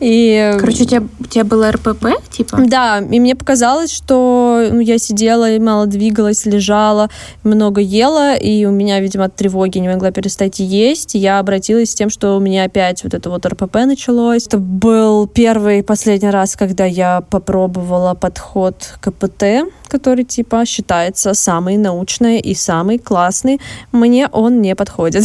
И... 0.00 0.56
Короче, 0.58 0.82
у 0.82 0.86
тебя, 0.86 1.02
у 1.20 1.24
тебя 1.24 1.44
было 1.44 1.70
РПП, 1.70 2.06
типа? 2.30 2.58
Да, 2.66 2.98
и 2.98 3.20
мне 3.20 3.34
показалось, 3.34 3.92
что 3.92 4.68
ну, 4.70 4.80
я 4.80 4.98
сидела 4.98 5.50
и 5.50 5.58
мало 5.58 5.86
двигалась, 5.86 6.44
лежала, 6.44 7.08
много 7.44 7.80
ела, 7.80 8.34
и 8.34 8.64
у 8.64 8.70
меня, 8.70 9.00
видимо, 9.00 9.26
от 9.26 9.36
тревоги 9.36 9.78
не 9.78 9.88
могла 9.88 10.10
перестать 10.10 10.58
есть. 10.58 11.14
Я 11.14 11.38
обратилась 11.38 11.90
с 11.90 11.94
тем, 11.94 12.10
что 12.10 12.36
у 12.36 12.40
меня 12.40 12.64
опять 12.64 13.04
вот 13.04 13.14
это 13.14 13.30
вот 13.30 13.46
РПП 13.46 13.74
началось. 13.86 14.46
Это 14.46 14.58
был 14.58 15.26
первый 15.26 15.80
и 15.80 15.82
последний 15.82 16.30
раз, 16.30 16.56
когда 16.56 16.84
я 16.84 17.22
попробовала 17.30 17.91
подход 18.14 18.94
КПТ 19.00 19.44
который 19.92 20.24
типа 20.24 20.64
считается 20.64 21.34
самый 21.34 21.76
научный 21.76 22.40
и 22.40 22.54
самый 22.54 22.98
классный. 22.98 23.60
Мне 23.92 24.28
он 24.32 24.62
не 24.62 24.74
подходит. 24.74 25.24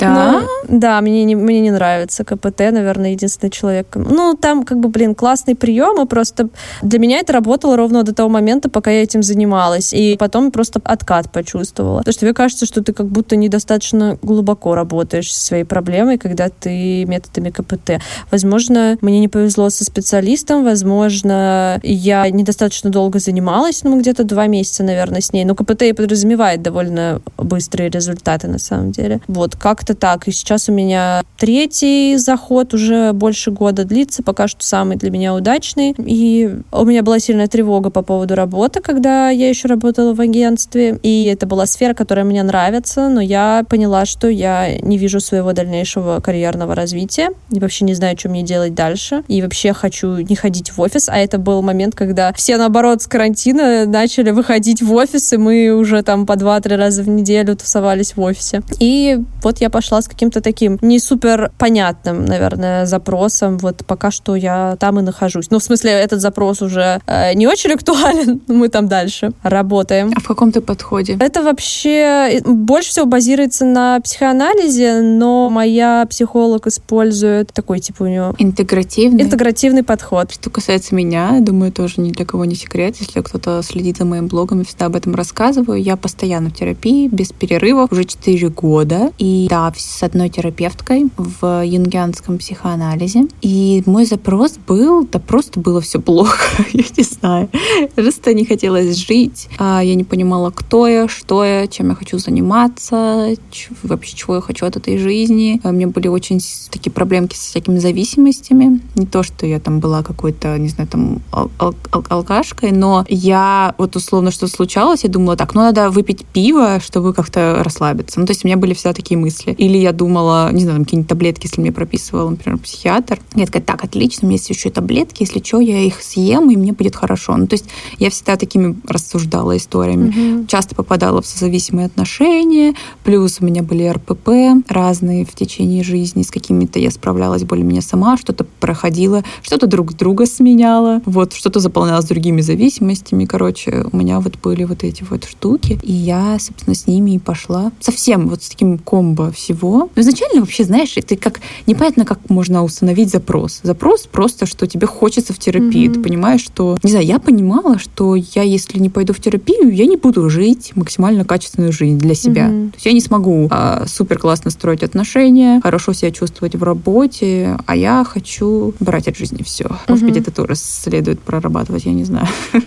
Да? 0.00 0.40
Но, 0.68 0.78
да, 0.78 1.00
мне 1.00 1.24
не, 1.24 1.36
мне 1.36 1.60
не 1.60 1.70
нравится 1.70 2.24
КПТ, 2.24 2.72
наверное, 2.72 3.12
единственный 3.12 3.50
человек. 3.50 3.86
Ну, 3.94 4.34
там 4.34 4.64
как 4.64 4.78
бы, 4.80 4.88
блин, 4.88 5.14
классный 5.14 5.54
прием, 5.54 6.02
и 6.02 6.06
просто 6.06 6.48
для 6.82 6.98
меня 6.98 7.18
это 7.20 7.32
работало 7.32 7.76
ровно 7.76 8.02
до 8.02 8.12
того 8.12 8.28
момента, 8.28 8.68
пока 8.68 8.90
я 8.90 9.02
этим 9.02 9.22
занималась. 9.22 9.92
И 9.92 10.16
потом 10.18 10.50
просто 10.50 10.80
откат 10.84 11.30
почувствовала. 11.30 11.98
Потому 11.98 12.12
что 12.12 12.20
тебе 12.20 12.34
кажется, 12.34 12.66
что 12.66 12.82
ты 12.82 12.92
как 12.92 13.06
будто 13.06 13.36
недостаточно 13.36 14.18
глубоко 14.22 14.74
работаешь 14.74 15.32
со 15.32 15.46
своей 15.46 15.64
проблемой, 15.64 16.18
когда 16.18 16.48
ты 16.48 17.04
методами 17.04 17.50
КПТ. 17.50 18.02
Возможно, 18.32 18.98
мне 19.00 19.20
не 19.20 19.28
повезло 19.28 19.70
со 19.70 19.84
специалистом, 19.84 20.64
возможно, 20.64 21.78
я 21.84 22.28
недостаточно 22.30 22.90
долго 22.90 23.20
занималась 23.20 23.59
занималась, 23.60 23.84
ну, 23.84 23.98
где-то 23.98 24.24
два 24.24 24.46
месяца, 24.46 24.82
наверное, 24.82 25.20
с 25.20 25.32
ней. 25.32 25.44
Но 25.44 25.54
КПТ 25.54 25.82
и 25.82 25.92
подразумевает 25.92 26.62
довольно 26.62 27.20
быстрые 27.36 27.90
результаты, 27.90 28.48
на 28.48 28.58
самом 28.58 28.92
деле. 28.92 29.20
Вот, 29.28 29.56
как-то 29.56 29.94
так. 29.94 30.28
И 30.28 30.32
сейчас 30.32 30.68
у 30.68 30.72
меня 30.72 31.22
третий 31.36 32.16
заход 32.16 32.74
уже 32.74 33.12
больше 33.12 33.50
года 33.50 33.84
длится, 33.84 34.22
пока 34.22 34.48
что 34.48 34.64
самый 34.64 34.96
для 34.96 35.10
меня 35.10 35.34
удачный. 35.34 35.94
И 35.98 36.50
у 36.72 36.84
меня 36.84 37.02
была 37.02 37.18
сильная 37.18 37.48
тревога 37.48 37.90
по 37.90 38.02
поводу 38.02 38.34
работы, 38.34 38.80
когда 38.80 39.30
я 39.30 39.48
еще 39.48 39.68
работала 39.68 40.14
в 40.14 40.20
агентстве. 40.20 40.98
И 41.02 41.24
это 41.24 41.46
была 41.46 41.66
сфера, 41.66 41.94
которая 41.94 42.24
мне 42.24 42.42
нравится, 42.42 43.08
но 43.08 43.20
я 43.20 43.64
поняла, 43.68 44.06
что 44.06 44.28
я 44.28 44.78
не 44.80 44.98
вижу 44.98 45.20
своего 45.20 45.52
дальнейшего 45.52 46.20
карьерного 46.20 46.74
развития. 46.74 47.30
И 47.50 47.60
вообще 47.60 47.84
не 47.84 47.94
знаю, 47.94 48.18
что 48.18 48.28
мне 48.28 48.42
делать 48.42 48.74
дальше. 48.74 49.22
И 49.28 49.42
вообще 49.42 49.72
хочу 49.72 50.16
не 50.16 50.36
ходить 50.36 50.70
в 50.70 50.80
офис. 50.80 51.08
А 51.08 51.18
это 51.18 51.38
был 51.38 51.62
момент, 51.62 51.94
когда 51.94 52.32
все, 52.32 52.56
наоборот, 52.56 53.02
с 53.02 53.06
карантина 53.06 53.49
карантина 53.50 53.86
начали 53.86 54.30
выходить 54.30 54.82
в 54.82 54.92
офис, 54.92 55.32
и 55.32 55.36
мы 55.36 55.70
уже 55.70 56.02
там 56.02 56.26
по 56.26 56.36
два-три 56.36 56.76
раза 56.76 57.02
в 57.02 57.08
неделю 57.08 57.56
тусовались 57.56 58.16
в 58.16 58.20
офисе. 58.20 58.62
И 58.78 59.18
вот 59.42 59.60
я 59.60 59.70
пошла 59.70 60.00
с 60.02 60.08
каким-то 60.08 60.40
таким 60.40 60.78
не 60.82 60.98
супер 60.98 61.50
понятным, 61.58 62.24
наверное, 62.24 62.86
запросом. 62.86 63.58
Вот 63.58 63.84
пока 63.86 64.10
что 64.10 64.36
я 64.36 64.76
там 64.78 64.98
и 64.98 65.02
нахожусь. 65.02 65.50
Ну, 65.50 65.58
в 65.58 65.62
смысле, 65.62 65.90
этот 65.90 66.20
запрос 66.20 66.62
уже 66.62 67.00
э, 67.06 67.34
не 67.34 67.46
очень 67.46 67.72
актуален, 67.72 68.40
мы 68.48 68.68
там 68.68 68.88
дальше 68.88 69.32
работаем. 69.42 70.12
А 70.16 70.20
в 70.20 70.26
каком 70.26 70.52
ты 70.52 70.60
подходе? 70.60 71.16
Это 71.20 71.42
вообще 71.42 72.40
больше 72.44 72.90
всего 72.90 73.06
базируется 73.06 73.64
на 73.64 74.00
психоанализе, 74.00 75.00
но 75.00 75.50
моя 75.50 76.06
психолог 76.08 76.66
использует 76.66 77.52
такой, 77.52 77.80
типа, 77.80 78.04
у 78.04 78.06
нее... 78.06 78.34
Интегративный? 78.38 79.22
Интегративный 79.22 79.82
подход. 79.82 80.32
Что 80.32 80.50
касается 80.50 80.94
меня, 80.94 81.38
думаю, 81.40 81.72
тоже 81.72 82.00
ни 82.00 82.10
для 82.10 82.24
кого 82.24 82.44
не 82.44 82.54
секрет, 82.54 82.96
если 83.00 83.20
кто 83.32 83.50
кто 83.50 83.62
следит 83.62 83.96
за 83.96 84.04
моим 84.04 84.28
блогом, 84.28 84.58
я 84.58 84.64
всегда 84.64 84.86
об 84.86 84.96
этом 84.96 85.14
рассказываю. 85.14 85.82
Я 85.82 85.96
постоянно 85.96 86.50
в 86.50 86.54
терапии, 86.54 87.08
без 87.08 87.32
перерывов, 87.32 87.90
уже 87.90 88.04
4 88.04 88.48
года. 88.50 89.12
И 89.18 89.46
да, 89.50 89.72
с 89.76 90.02
одной 90.02 90.28
терапевткой 90.28 91.06
в 91.16 91.64
юнгианском 91.64 92.38
психоанализе. 92.38 93.24
И 93.42 93.82
мой 93.86 94.04
запрос 94.04 94.58
был, 94.66 95.06
да 95.10 95.18
просто 95.18 95.58
было 95.58 95.80
все 95.80 96.00
плохо, 96.00 96.64
я 96.72 96.84
не 96.96 97.02
знаю. 97.02 97.48
Просто 97.94 98.34
не 98.34 98.44
хотелось 98.44 98.96
жить. 98.96 99.48
А 99.58 99.80
я 99.80 99.94
не 99.94 100.04
понимала, 100.04 100.50
кто 100.50 100.86
я, 100.86 101.08
что 101.08 101.44
я, 101.44 101.66
чем 101.66 101.88
я 101.88 101.94
хочу 101.94 102.18
заниматься, 102.18 103.34
вообще 103.82 104.16
чего 104.16 104.36
я 104.36 104.40
хочу 104.40 104.66
от 104.66 104.76
этой 104.76 104.98
жизни. 104.98 105.60
У 105.64 105.72
меня 105.72 105.88
были 105.88 106.08
очень 106.08 106.40
такие 106.70 106.92
проблемки 106.92 107.34
с 107.34 107.40
всякими 107.40 107.78
зависимостями. 107.78 108.80
Не 108.94 109.06
то, 109.06 109.22
что 109.22 109.46
я 109.46 109.58
там 109.58 109.80
была 109.80 110.02
какой-то, 110.02 110.56
не 110.58 110.68
знаю, 110.68 110.88
там 110.88 111.22
ал- 111.32 111.50
ал- 111.58 111.74
алкашкой, 112.08 112.70
но 112.72 113.04
я 113.20 113.74
вот 113.78 113.96
условно 113.96 114.30
что 114.30 114.46
случалось, 114.48 115.04
я 115.04 115.10
думала, 115.10 115.36
так, 115.36 115.54
ну 115.54 115.60
надо 115.60 115.90
выпить 115.90 116.24
пиво, 116.24 116.80
чтобы 116.80 117.12
как-то 117.12 117.62
расслабиться. 117.62 118.18
Ну, 118.20 118.26
то 118.26 118.32
есть 118.32 118.44
у 118.44 118.48
меня 118.48 118.56
были 118.56 118.74
всегда 118.74 118.92
такие 118.92 119.18
мысли. 119.18 119.52
Или 119.52 119.78
я 119.78 119.92
думала, 119.92 120.50
не 120.52 120.62
знаю, 120.62 120.78
там 120.78 120.84
какие-нибудь 120.84 121.08
таблетки, 121.08 121.46
если 121.46 121.60
мне 121.60 121.72
прописывал, 121.72 122.30
например, 122.30 122.58
психиатр. 122.58 123.20
Я 123.34 123.46
такая, 123.46 123.62
так, 123.62 123.84
отлично, 123.84 124.26
у 124.26 124.28
меня 124.28 124.36
есть 124.36 124.50
еще 124.50 124.70
таблетки, 124.70 125.22
если 125.22 125.42
что, 125.42 125.60
я 125.60 125.80
их 125.80 126.02
съем, 126.02 126.50
и 126.50 126.56
мне 126.56 126.72
будет 126.72 126.96
хорошо. 126.96 127.36
Ну, 127.36 127.46
то 127.46 127.54
есть 127.54 127.66
я 127.98 128.10
всегда 128.10 128.36
такими 128.36 128.76
рассуждала 128.86 129.56
историями. 129.56 130.08
Угу. 130.40 130.46
Часто 130.46 130.74
попадала 130.74 131.20
в 131.20 131.26
созависимые 131.26 131.86
отношения, 131.86 132.74
плюс 133.04 133.38
у 133.40 133.44
меня 133.44 133.62
были 133.62 133.86
РПП 133.86 134.64
разные 134.68 135.24
в 135.24 135.34
течение 135.34 135.84
жизни, 135.84 136.22
с 136.22 136.30
какими-то 136.30 136.78
я 136.78 136.90
справлялась 136.90 137.44
более-менее 137.44 137.82
сама, 137.82 138.16
что-то 138.16 138.44
проходила, 138.60 139.24
что-то 139.42 139.66
друг 139.66 139.94
друга 139.94 140.26
сменяла, 140.26 141.02
вот, 141.04 141.32
что-то 141.32 141.60
заполнялось 141.60 142.04
другими 142.06 142.40
зависимостями, 142.40 143.09
сложностями, 143.10 143.24
короче, 143.24 143.84
у 143.92 143.96
меня 143.96 144.20
вот 144.20 144.36
были 144.42 144.64
вот 144.64 144.84
эти 144.84 145.04
вот 145.08 145.24
штуки, 145.24 145.78
и 145.82 145.92
я, 145.92 146.38
собственно, 146.38 146.74
с 146.74 146.86
ними 146.86 147.12
и 147.12 147.18
пошла. 147.18 147.72
Совсем 147.80 148.28
вот 148.28 148.42
с 148.42 148.48
таким 148.48 148.78
комбо 148.78 149.30
всего. 149.30 149.90
Но 149.96 150.02
изначально 150.02 150.40
вообще, 150.40 150.64
знаешь, 150.64 150.94
ты 151.06 151.16
как 151.16 151.40
непонятно, 151.66 152.04
как 152.04 152.30
можно 152.30 152.62
установить 152.62 153.10
запрос. 153.10 153.60
Запрос 153.62 154.06
просто, 154.06 154.46
что 154.46 154.66
тебе 154.66 154.86
хочется 154.86 155.32
в 155.32 155.38
терапии. 155.38 155.88
Mm-hmm. 155.88 155.94
Ты 155.94 156.00
понимаешь, 156.00 156.42
что, 156.42 156.78
не 156.82 156.90
знаю, 156.90 157.06
я 157.06 157.18
понимала, 157.18 157.78
что 157.78 158.14
я, 158.14 158.42
если 158.42 158.78
не 158.78 158.88
пойду 158.88 159.12
в 159.12 159.20
терапию, 159.20 159.74
я 159.74 159.86
не 159.86 159.96
буду 159.96 160.28
жить 160.30 160.72
максимально 160.74 161.24
качественную 161.24 161.72
жизнь 161.72 161.98
для 161.98 162.14
себя. 162.14 162.48
Mm-hmm. 162.48 162.70
То 162.70 162.76
есть 162.76 162.86
я 162.86 162.92
не 162.92 163.00
смогу 163.00 163.48
а, 163.50 163.84
супер 163.86 164.18
классно 164.18 164.50
строить 164.50 164.82
отношения, 164.82 165.60
хорошо 165.62 165.92
себя 165.92 166.10
чувствовать 166.10 166.54
в 166.54 166.62
работе, 166.62 167.58
а 167.66 167.76
я 167.76 168.04
хочу 168.04 168.74
брать 168.80 169.08
от 169.08 169.16
жизни 169.16 169.42
все. 169.42 169.66
Может 169.88 170.04
mm-hmm. 170.04 170.08
быть, 170.08 170.16
это 170.16 170.30
тоже 170.30 170.54
следует 170.54 171.20
прорабатывать, 171.20 171.84
я 171.86 171.92
не 171.92 172.04
знаю. 172.04 172.28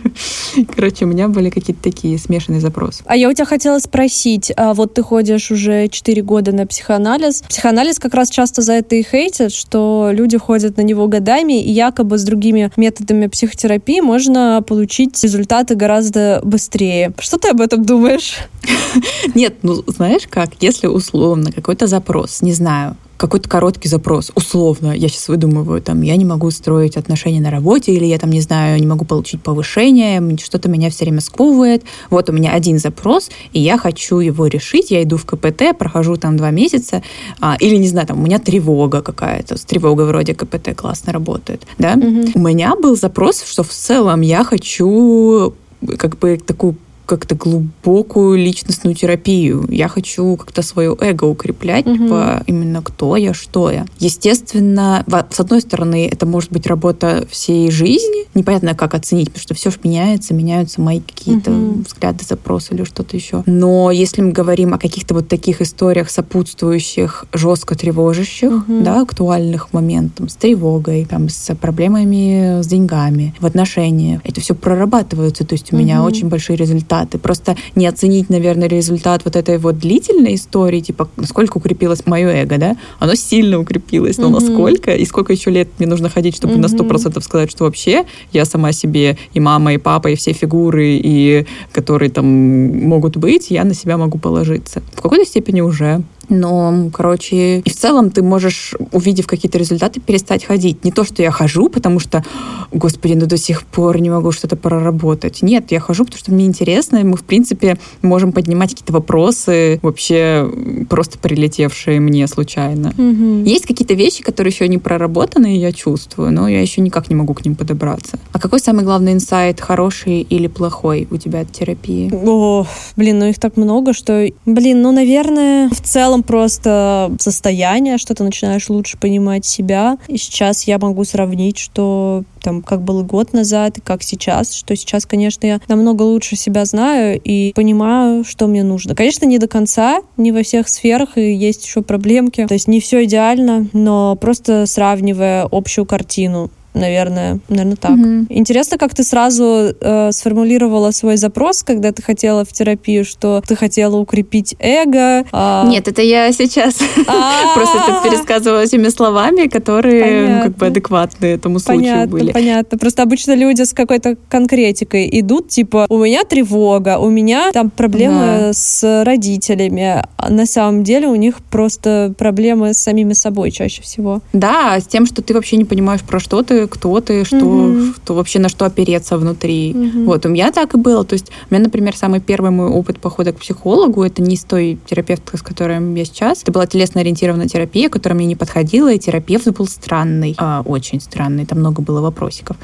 Короче, 0.76 1.06
у 1.06 1.08
меня 1.08 1.28
были 1.28 1.50
какие-то 1.50 1.82
такие 1.82 2.17
смешанные 2.17 2.62
запросы. 2.62 3.04
А 3.06 3.15
я 3.15 3.30
у 3.30 3.34
тебя 3.34 3.46
хотела 3.46 3.80
спросить, 3.80 4.52
а 4.56 4.74
вот 4.74 4.93
ты 4.93 5.04
ходишь 5.04 5.52
уже 5.52 5.88
4 5.88 6.22
года 6.22 6.52
на 6.52 6.67
психоанализ. 6.67 7.43
Психоанализ 7.48 8.00
как 8.00 8.13
раз 8.13 8.30
часто 8.30 8.62
за 8.62 8.74
это 8.74 8.96
и 8.96 9.04
хейтят, 9.04 9.52
что 9.52 10.10
люди 10.12 10.38
ходят 10.38 10.78
на 10.78 10.82
него 10.82 11.08
годами, 11.08 11.62
и 11.62 11.72
якобы 11.72 12.17
с 12.17 12.24
другими 12.24 12.72
методами 12.76 13.28
психотерапии 13.28 14.00
можно 14.02 14.63
получить 14.67 15.22
результаты 15.24 15.76
гораздо 15.76 16.41
быстрее. 16.43 17.13
Что 17.19 17.38
ты 17.38 17.50
об 17.50 17.62
этом 17.62 17.84
думаешь? 17.84 18.38
Нет, 19.36 19.56
ну 19.63 19.84
знаешь 19.88 20.28
как, 20.30 20.50
если 20.60 20.88
условно 20.88 21.52
какой-то 21.52 21.88
запрос, 21.88 22.41
не 22.41 22.54
знаю, 22.54 22.96
какой-то 23.17 23.47
короткий 23.47 23.88
запрос, 23.88 24.32
условно, 24.36 24.91
я 24.91 25.08
сейчас 25.08 25.28
выдумываю, 25.28 25.82
там, 25.82 26.02
я 26.02 26.15
не 26.15 26.26
могу 26.26 26.52
строить 26.52 26.97
отношения 26.97 27.39
на 27.39 27.52
работе, 27.52 27.93
или 27.93 28.06
я 28.06 28.17
там, 28.17 28.32
не 28.32 28.41
знаю, 28.41 28.80
не 28.80 28.88
могу 28.88 29.06
получить 29.06 29.41
повышение, 29.41 30.21
что-то 30.38 30.69
меня 30.69 30.89
все 30.89 31.06
время 31.06 31.21
сковывает. 31.21 31.84
Вот 32.10 32.30
у 32.30 32.34
меня 32.34 32.52
один 32.52 32.80
запрос, 32.80 33.30
и 33.54 33.60
я 33.60 33.78
хочу 33.78 34.19
его 34.19 34.47
решить, 34.47 34.91
я 34.91 35.04
иду 35.04 35.17
в 35.17 35.26
КПТ, 35.26 35.78
прохожу 35.78 36.17
там 36.17 36.38
два 36.38 36.52
месяца, 36.52 37.04
а, 37.39 37.56
или, 37.60 37.76
не 37.76 37.88
знаю, 37.88 38.08
там, 38.08 38.19
у 38.19 38.23
меня 38.23 38.39
тревога 38.39 39.02
какая-то, 39.02 39.58
с 39.58 39.62
тревогой 39.62 40.06
вроде 40.06 40.34
КПТ 40.34 40.76
классно 40.76 41.13
работает, 41.13 41.63
да. 41.78 41.93
Угу. 41.93 42.32
У 42.36 42.39
меня 42.39 42.76
был 42.76 42.95
запрос, 42.95 43.43
что 43.43 43.63
в 43.63 43.69
целом 43.69 44.21
я 44.21 44.43
хочу 44.43 45.54
как 45.97 46.17
бы 46.17 46.38
такую 46.38 46.76
как-то 47.06 47.36
глубокую 47.36 48.38
личностную 48.38 48.96
терапию. 48.96 49.66
Я 49.70 49.88
хочу 49.88 50.38
как-то 50.38 50.62
свое 50.62 50.96
эго 51.00 51.26
укреплять, 51.26 51.86
угу. 51.86 51.98
типа 51.98 52.44
именно 52.48 52.82
кто 52.82 53.16
я, 53.18 53.34
что 53.34 53.70
я. 53.70 53.86
Естественно, 54.00 55.04
с 55.30 55.39
одной 55.39 55.62
стороны, 55.62 56.08
это 56.08 56.26
может 56.26 56.52
быть 56.52 56.68
работа 56.68 57.28
всей 57.30 57.70
жизни. 57.72 58.26
Непонятно, 58.34 58.76
как 58.76 58.94
оценить, 58.94 59.28
потому 59.28 59.42
что 59.42 59.54
все 59.54 59.72
же 59.72 59.78
меняется, 59.84 60.34
меняются 60.34 60.82
мои 60.82 61.02
какие-то 61.02 61.52
угу. 61.52 61.84
взгляды, 61.86 62.24
запросы 62.24 62.74
или 62.74 62.84
что-то 62.84 63.16
еще. 63.16 63.44
Но 63.46 63.92
если 63.92 64.22
мы 64.22 64.32
говорим 64.32 64.74
о 64.74 64.78
каких-то 64.78 65.13
вот 65.13 65.28
таких 65.28 65.62
историях, 65.62 66.10
сопутствующих, 66.10 67.26
жестко 67.34 67.76
тревожащих, 67.76 68.52
угу. 68.52 68.82
да, 68.82 69.02
актуальных 69.02 69.74
моментах, 69.74 70.32
с 70.32 70.36
тревогой, 70.36 71.06
там, 71.06 71.30
с 71.30 71.54
проблемами 71.56 72.62
с 72.62 72.68
деньгами, 72.68 73.36
в 73.39 73.46
отношениях, 73.46 74.22
это 74.24 74.42
все 74.42 74.56
прорабатывается. 74.56 75.46
То 75.46 75.54
есть 75.54 75.74
у 75.74 75.76
угу. 75.76 75.84
меня 75.84 76.04
очень 76.04 76.30
большие 76.30 76.56
результаты 76.56 76.92
результаты. 76.93 77.17
Просто 77.17 77.56
не 77.75 77.88
оценить, 77.88 78.29
наверное, 78.29 78.67
результат 78.67 79.21
вот 79.25 79.36
этой 79.36 79.58
вот 79.58 79.77
длительной 79.79 80.36
истории, 80.36 80.79
типа, 80.79 81.10
насколько 81.17 81.58
укрепилось 81.58 82.06
мое 82.06 82.29
эго, 82.29 82.58
да? 82.58 82.77
Оно 82.99 83.15
сильно 83.15 83.60
укрепилось, 83.60 84.17
но 84.17 84.27
mm-hmm. 84.27 84.39
насколько? 84.39 84.95
И 84.95 85.06
сколько 85.06 85.34
еще 85.34 85.51
лет 85.51 85.69
мне 85.79 85.88
нужно 85.88 86.10
ходить, 86.10 86.36
чтобы 86.36 86.53
mm-hmm. 86.53 86.62
на 86.62 86.67
сто 86.67 86.84
процентов 86.84 87.23
сказать, 87.23 87.51
что 87.51 87.65
вообще 87.65 88.06
я 88.32 88.45
сама 88.45 88.71
себе 88.71 89.17
и 89.34 89.39
мама, 89.39 89.73
и 89.73 89.77
папа, 89.77 90.10
и 90.10 90.15
все 90.15 90.34
фигуры, 90.34 90.99
и 91.03 91.45
которые 91.71 92.10
там 92.10 92.25
могут 92.25 93.17
быть, 93.17 93.51
я 93.51 93.63
на 93.63 93.73
себя 93.73 93.97
могу 93.97 94.17
положиться. 94.17 94.82
В 94.93 95.01
какой-то 95.01 95.25
степени 95.25 95.62
уже. 95.62 96.03
Но, 96.29 96.89
короче, 96.93 97.59
и 97.59 97.69
в 97.69 97.75
целом 97.75 98.09
ты 98.09 98.23
можешь, 98.23 98.73
увидев 98.91 99.27
какие-то 99.27 99.57
результаты, 99.57 99.99
перестать 99.99 100.45
ходить. 100.45 100.83
Не 100.83 100.91
то, 100.91 101.03
что 101.03 101.21
я 101.21 101.31
хожу, 101.31 101.69
потому 101.69 101.99
что, 101.99 102.23
господи, 102.71 103.13
ну 103.13 103.25
до 103.25 103.38
сих 103.38 103.63
пор 103.63 103.99
не 103.99 104.09
могу 104.09 104.31
что-то 104.31 104.55
проработать. 104.55 105.41
Нет, 105.41 105.71
я 105.71 105.79
хожу, 105.79 106.05
потому 106.05 106.19
что 106.19 106.31
мне 106.31 106.45
интересно, 106.45 106.97
и 106.97 107.03
мы, 107.03 107.17
в 107.17 107.23
принципе, 107.23 107.77
можем 108.01 108.31
поднимать 108.31 108.71
какие-то 108.71 108.93
вопросы, 108.93 109.79
вообще 109.81 110.49
просто 110.89 111.17
прилетевшие 111.19 111.99
мне 111.99 112.27
случайно. 112.27 112.89
Угу. 112.97 113.43
Есть 113.45 113.65
какие-то 113.65 113.93
вещи, 113.93 114.23
которые 114.23 114.51
еще 114.51 114.67
не 114.67 114.77
проработаны, 114.77 115.57
я 115.57 115.71
чувствую, 115.71 116.31
но 116.31 116.47
я 116.47 116.62
еще 116.62 116.81
никак 116.81 117.09
не 117.09 117.15
могу 117.15 117.33
к 117.33 117.45
ним 117.45 117.55
подобраться. 117.55 118.19
А 118.31 118.39
какой 118.39 118.59
самый 118.59 118.83
главный 118.83 119.13
инсайт, 119.13 119.59
хороший 119.59 120.21
или 120.21 120.47
плохой 120.47 121.07
у 121.09 121.17
тебя 121.17 121.41
от 121.41 121.51
терапии? 121.51 122.12
О, 122.13 122.65
блин, 122.95 123.19
ну 123.19 123.25
их 123.25 123.39
так 123.39 123.57
много, 123.57 123.93
что, 123.93 124.27
блин, 124.45 124.81
ну, 124.81 124.91
наверное, 124.91 125.69
в 125.69 125.81
целом 125.81 126.12
целом 126.13 126.23
просто 126.23 127.12
состояние, 127.19 127.97
что 127.97 128.13
ты 128.13 128.23
начинаешь 128.23 128.69
лучше 128.69 128.97
понимать 128.97 129.45
себя. 129.45 129.97
И 130.08 130.17
сейчас 130.17 130.63
я 130.63 130.78
могу 130.78 131.04
сравнить, 131.04 131.58
что 131.58 132.23
там, 132.41 132.62
как 132.62 132.84
было 132.84 133.04
год 133.04 133.34
назад 133.34 133.78
и 133.78 133.82
как 133.82 134.04
сейчас, 134.04 134.54
что 134.54 134.76
сейчас, 134.76 135.06
конечно, 135.06 135.47
я 135.47 135.60
намного 135.67 136.04
лучше 136.04 136.36
себя 136.36 136.65
знаю 136.65 137.19
и 137.23 137.54
понимаю, 137.54 138.23
что 138.23 138.47
мне 138.47 138.63
нужно. 138.63 138.95
Конечно, 138.95 139.26
не 139.26 139.39
до 139.39 139.47
конца, 139.47 140.02
не 140.17 140.32
во 140.32 140.43
всех 140.43 140.67
сферах, 140.67 141.17
и 141.17 141.34
есть 141.34 141.65
еще 141.65 141.82
проблемки. 141.82 142.45
То 142.45 142.54
есть 142.54 142.67
не 142.67 142.80
все 142.80 143.06
идеально, 143.06 143.67
но 143.73 144.15
просто 144.15 144.65
сравнивая 144.65 145.47
общую 145.49 145.86
картину, 145.86 146.52
наверное, 146.73 147.39
наверное 147.49 147.75
так. 147.75 147.91
Угу. 147.91 148.25
Интересно, 148.29 148.77
как 148.77 148.93
ты 148.93 149.03
сразу 149.03 149.73
э, 149.79 150.12
сформулировала 150.12 150.91
свой 150.91 151.17
запрос, 151.17 151.63
когда 151.63 151.91
ты 151.91 152.01
хотела 152.01 152.45
в 152.45 152.53
терапию, 152.53 153.05
что 153.05 153.41
ты 153.45 153.55
хотела 153.55 153.97
укрепить 153.97 154.55
эго. 154.59 155.25
А... 155.31 155.65
Нет, 155.67 155.88
это 155.88 156.01
я 156.01 156.31
сейчас 156.31 156.75
просто 157.55 157.77
это 157.77 158.01
пересказывала 158.03 158.62
этими 158.62 158.89
словами, 158.89 159.47
которые 159.47 160.41
как 160.43 160.57
бы 160.57 160.65
адекватны 160.67 161.25
этому 161.25 161.59
случаю 161.59 162.07
были. 162.07 162.31
Понятно. 162.31 162.77
Просто 162.77 163.03
обычно 163.03 163.36
люди 163.36 163.63
с 163.63 163.73
какой-то 163.73 164.17
конкретикой 164.29 165.09
идут, 165.19 165.49
типа, 165.49 165.86
у 165.89 165.97
меня 165.97 166.23
тревога, 166.23 166.97
у 166.97 167.09
меня 167.09 167.51
там 167.51 167.69
проблемы 167.69 168.51
с 168.53 169.03
родителями. 169.03 170.03
А 170.17 170.29
на 170.29 170.45
самом 170.45 170.83
деле 170.83 171.07
у 171.07 171.15
них 171.15 171.38
просто 171.49 172.13
проблемы 172.17 172.73
с 172.73 172.77
самими 172.77 173.13
собой 173.13 173.51
чаще 173.51 173.81
всего. 173.81 174.21
Да, 174.33 174.79
с 174.79 174.88
тем, 174.88 175.05
что 175.05 175.21
ты 175.21 175.33
вообще 175.33 175.57
не 175.57 175.65
понимаешь, 175.65 176.01
про 176.01 176.19
что 176.19 176.41
ты, 176.43 176.62
кто 176.67 176.99
ты, 177.02 177.26
что, 177.26 177.38
угу. 177.38 177.93
что 177.95 178.13
вообще 178.15 178.39
на 178.39 178.49
что 178.49 178.65
опереться 178.65 179.17
внутри. 179.17 179.73
Угу. 179.73 180.06
Вот, 180.06 180.26
у 180.26 180.30
меня 180.30 180.52
так 180.52 180.73
и 180.73 180.78
было. 180.78 181.04
То 181.04 181.13
есть 181.13 181.32
у 181.49 181.54
меня, 181.54 181.63
например, 181.63 181.95
самый 181.95 182.19
первый 182.19 182.52
мой 182.52 182.67
опыт 182.67 182.99
похода 182.99 183.34
к 183.34 183.38
психологу, 183.38 184.04
это 184.04 184.21
не 184.21 184.36
с 184.36 184.43
той 184.43 184.78
терапевткой, 184.86 185.39
с 185.39 185.41
которой 185.41 185.97
я 185.97 186.06
сейчас. 186.06 186.43
Это 186.43 186.52
была 186.52 186.65
телесно-ориентированная 186.65 187.47
терапия, 187.47 187.89
которая 187.89 188.17
мне 188.17 188.28
не 188.28 188.36
подходила, 188.36 188.91
и 188.91 188.99
терапевт 188.99 189.47
был 189.49 189.67
странный, 189.67 190.36
а, 190.38 190.62
очень 190.65 190.99
странный, 190.99 191.45
там 191.45 191.60
много 191.60 191.82
было 191.82 192.02
вопросиков. 192.02 192.58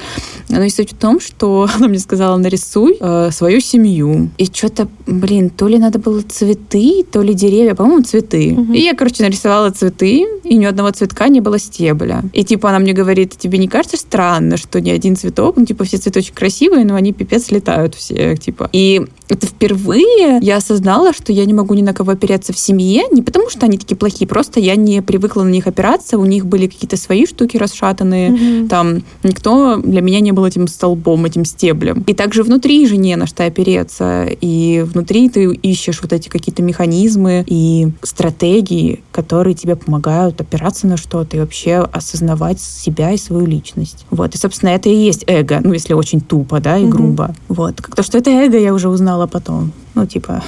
Но 0.49 0.63
и 0.63 0.69
суть 0.69 0.93
в 0.93 0.97
том, 0.97 1.19
что 1.19 1.67
она 1.75 1.87
мне 1.87 1.99
сказала, 1.99 2.37
нарисуй 2.37 2.97
э, 2.99 3.31
свою 3.31 3.59
семью. 3.61 4.29
И 4.37 4.45
что-то, 4.45 4.87
блин, 5.05 5.49
то 5.49 5.67
ли 5.67 5.77
надо 5.77 5.99
было 5.99 6.21
цветы, 6.21 7.03
то 7.11 7.21
ли 7.21 7.33
деревья, 7.33 7.75
по-моему, 7.75 8.03
цветы. 8.03 8.53
Угу. 8.53 8.73
И 8.73 8.79
я, 8.81 8.95
короче, 8.95 9.23
нарисовала 9.23 9.71
цветы, 9.71 10.25
и 10.43 10.55
ни 10.55 10.65
одного 10.65 10.91
цветка 10.91 11.27
не 11.27 11.41
было 11.41 11.59
стебля. 11.59 12.23
И 12.33 12.43
типа 12.43 12.69
она 12.69 12.79
мне 12.79 12.93
говорит, 12.93 13.37
тебе 13.37 13.57
не 13.57 13.67
кажется, 13.67 13.88
кажется 13.89 13.97
странно, 14.07 14.57
что 14.57 14.79
ни 14.79 14.89
один 14.89 15.15
цветок, 15.15 15.57
ну, 15.57 15.65
типа, 15.65 15.83
все 15.83 15.97
цветочки 15.97 16.33
красивые, 16.33 16.85
но 16.85 16.95
они 16.95 17.13
пипец 17.13 17.51
летают 17.51 17.95
все, 17.95 18.35
типа. 18.37 18.69
И 18.71 19.07
это 19.29 19.47
впервые 19.47 20.39
я 20.41 20.57
осознала, 20.57 21.13
что 21.13 21.31
я 21.31 21.45
не 21.45 21.53
могу 21.53 21.75
ни 21.75 21.81
на 21.81 21.93
кого 21.93 22.11
опереться 22.11 22.51
в 22.51 22.59
семье, 22.59 23.03
не 23.11 23.21
потому 23.21 23.49
что 23.49 23.65
они 23.65 23.77
такие 23.77 23.95
плохие, 23.95 24.27
просто 24.27 24.59
я 24.59 24.75
не 24.75 25.01
привыкла 25.01 25.43
на 25.43 25.49
них 25.49 25.67
опираться, 25.67 26.17
у 26.17 26.25
них 26.25 26.45
были 26.45 26.67
какие-то 26.67 26.97
свои 26.97 27.25
штуки 27.25 27.57
расшатанные, 27.57 28.29
mm-hmm. 28.29 28.67
там 28.67 29.03
никто 29.23 29.77
для 29.77 30.01
меня 30.01 30.19
не 30.19 30.31
был 30.31 30.45
этим 30.45 30.67
столбом, 30.67 31.25
этим 31.25 31.45
стеблем. 31.45 32.03
И 32.07 32.13
также 32.13 32.43
внутри 32.43 32.87
же 32.87 32.97
не 32.97 33.15
на 33.15 33.27
что 33.27 33.45
опереться, 33.45 34.25
и 34.41 34.83
внутри 34.85 35.29
ты 35.29 35.45
ищешь 35.53 36.01
вот 36.01 36.11
эти 36.11 36.27
какие-то 36.29 36.63
механизмы 36.63 37.43
и 37.47 37.89
стратегии, 38.01 39.03
которые 39.11 39.53
тебе 39.53 39.75
помогают 39.75 40.41
опираться 40.41 40.87
на 40.87 40.97
что-то 40.97 41.37
и 41.37 41.39
вообще 41.39 41.87
осознавать 41.91 42.59
себя 42.59 43.11
и 43.11 43.17
свою 43.17 43.45
личность. 43.45 44.05
Вот, 44.09 44.33
и, 44.33 44.37
собственно, 44.37 44.69
это 44.69 44.89
и 44.89 44.95
есть 44.95 45.23
эго, 45.27 45.59
ну, 45.63 45.73
если 45.73 45.93
очень 45.93 46.21
тупо, 46.21 46.59
да, 46.59 46.77
и 46.77 46.83
mm-hmm. 46.83 46.89
грубо. 46.89 47.35
Вот, 47.47 47.81
как 47.81 47.95
то, 47.95 48.01
что 48.03 48.17
это 48.17 48.31
эго, 48.31 48.57
я 48.57 48.73
уже 48.73 48.89
узнала 48.89 49.18
узнала 49.19 49.27
потом. 49.27 49.71
Ну, 49.95 50.05
типа, 50.05 50.43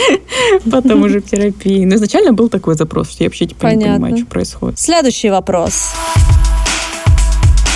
потом 0.70 1.02
уже 1.02 1.20
в 1.20 1.24
терапии. 1.24 1.84
Но 1.84 1.94
изначально 1.94 2.32
был 2.32 2.48
такой 2.48 2.74
запрос, 2.74 3.10
что 3.10 3.24
я 3.24 3.28
вообще 3.28 3.46
типа 3.46 3.66
не 3.68 3.84
понимаю, 3.84 4.16
что 4.16 4.26
происходит. 4.26 4.78
Следующий 4.78 5.30
вопрос. 5.30 5.92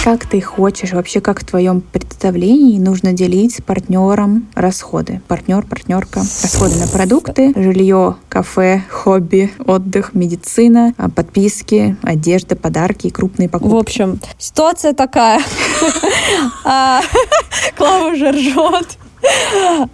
Как 0.04 0.26
ты 0.26 0.40
хочешь, 0.40 0.92
вообще 0.92 1.20
как 1.20 1.40
в 1.40 1.44
твоем 1.44 1.82
представлении 1.82 2.78
нужно 2.78 3.12
делить 3.12 3.56
с 3.56 3.60
партнером 3.60 4.48
расходы? 4.54 5.20
Партнер, 5.28 5.62
партнерка. 5.66 6.20
Расходы 6.20 6.76
на 6.76 6.86
продукты, 6.86 7.52
жилье, 7.54 8.16
кафе, 8.30 8.82
хобби, 8.88 9.50
отдых, 9.66 10.14
медицина, 10.14 10.94
а, 10.96 11.10
подписки, 11.10 11.98
одежда, 12.02 12.56
подарки 12.56 13.08
и 13.08 13.10
крупные 13.10 13.50
покупки. 13.50 13.74
В 13.74 13.76
общем, 13.76 14.20
ситуация 14.38 14.94
такая. 14.94 15.40
А, 16.64 17.02
Клава 17.76 18.12
уже 18.12 18.30
ржет. 18.30 18.98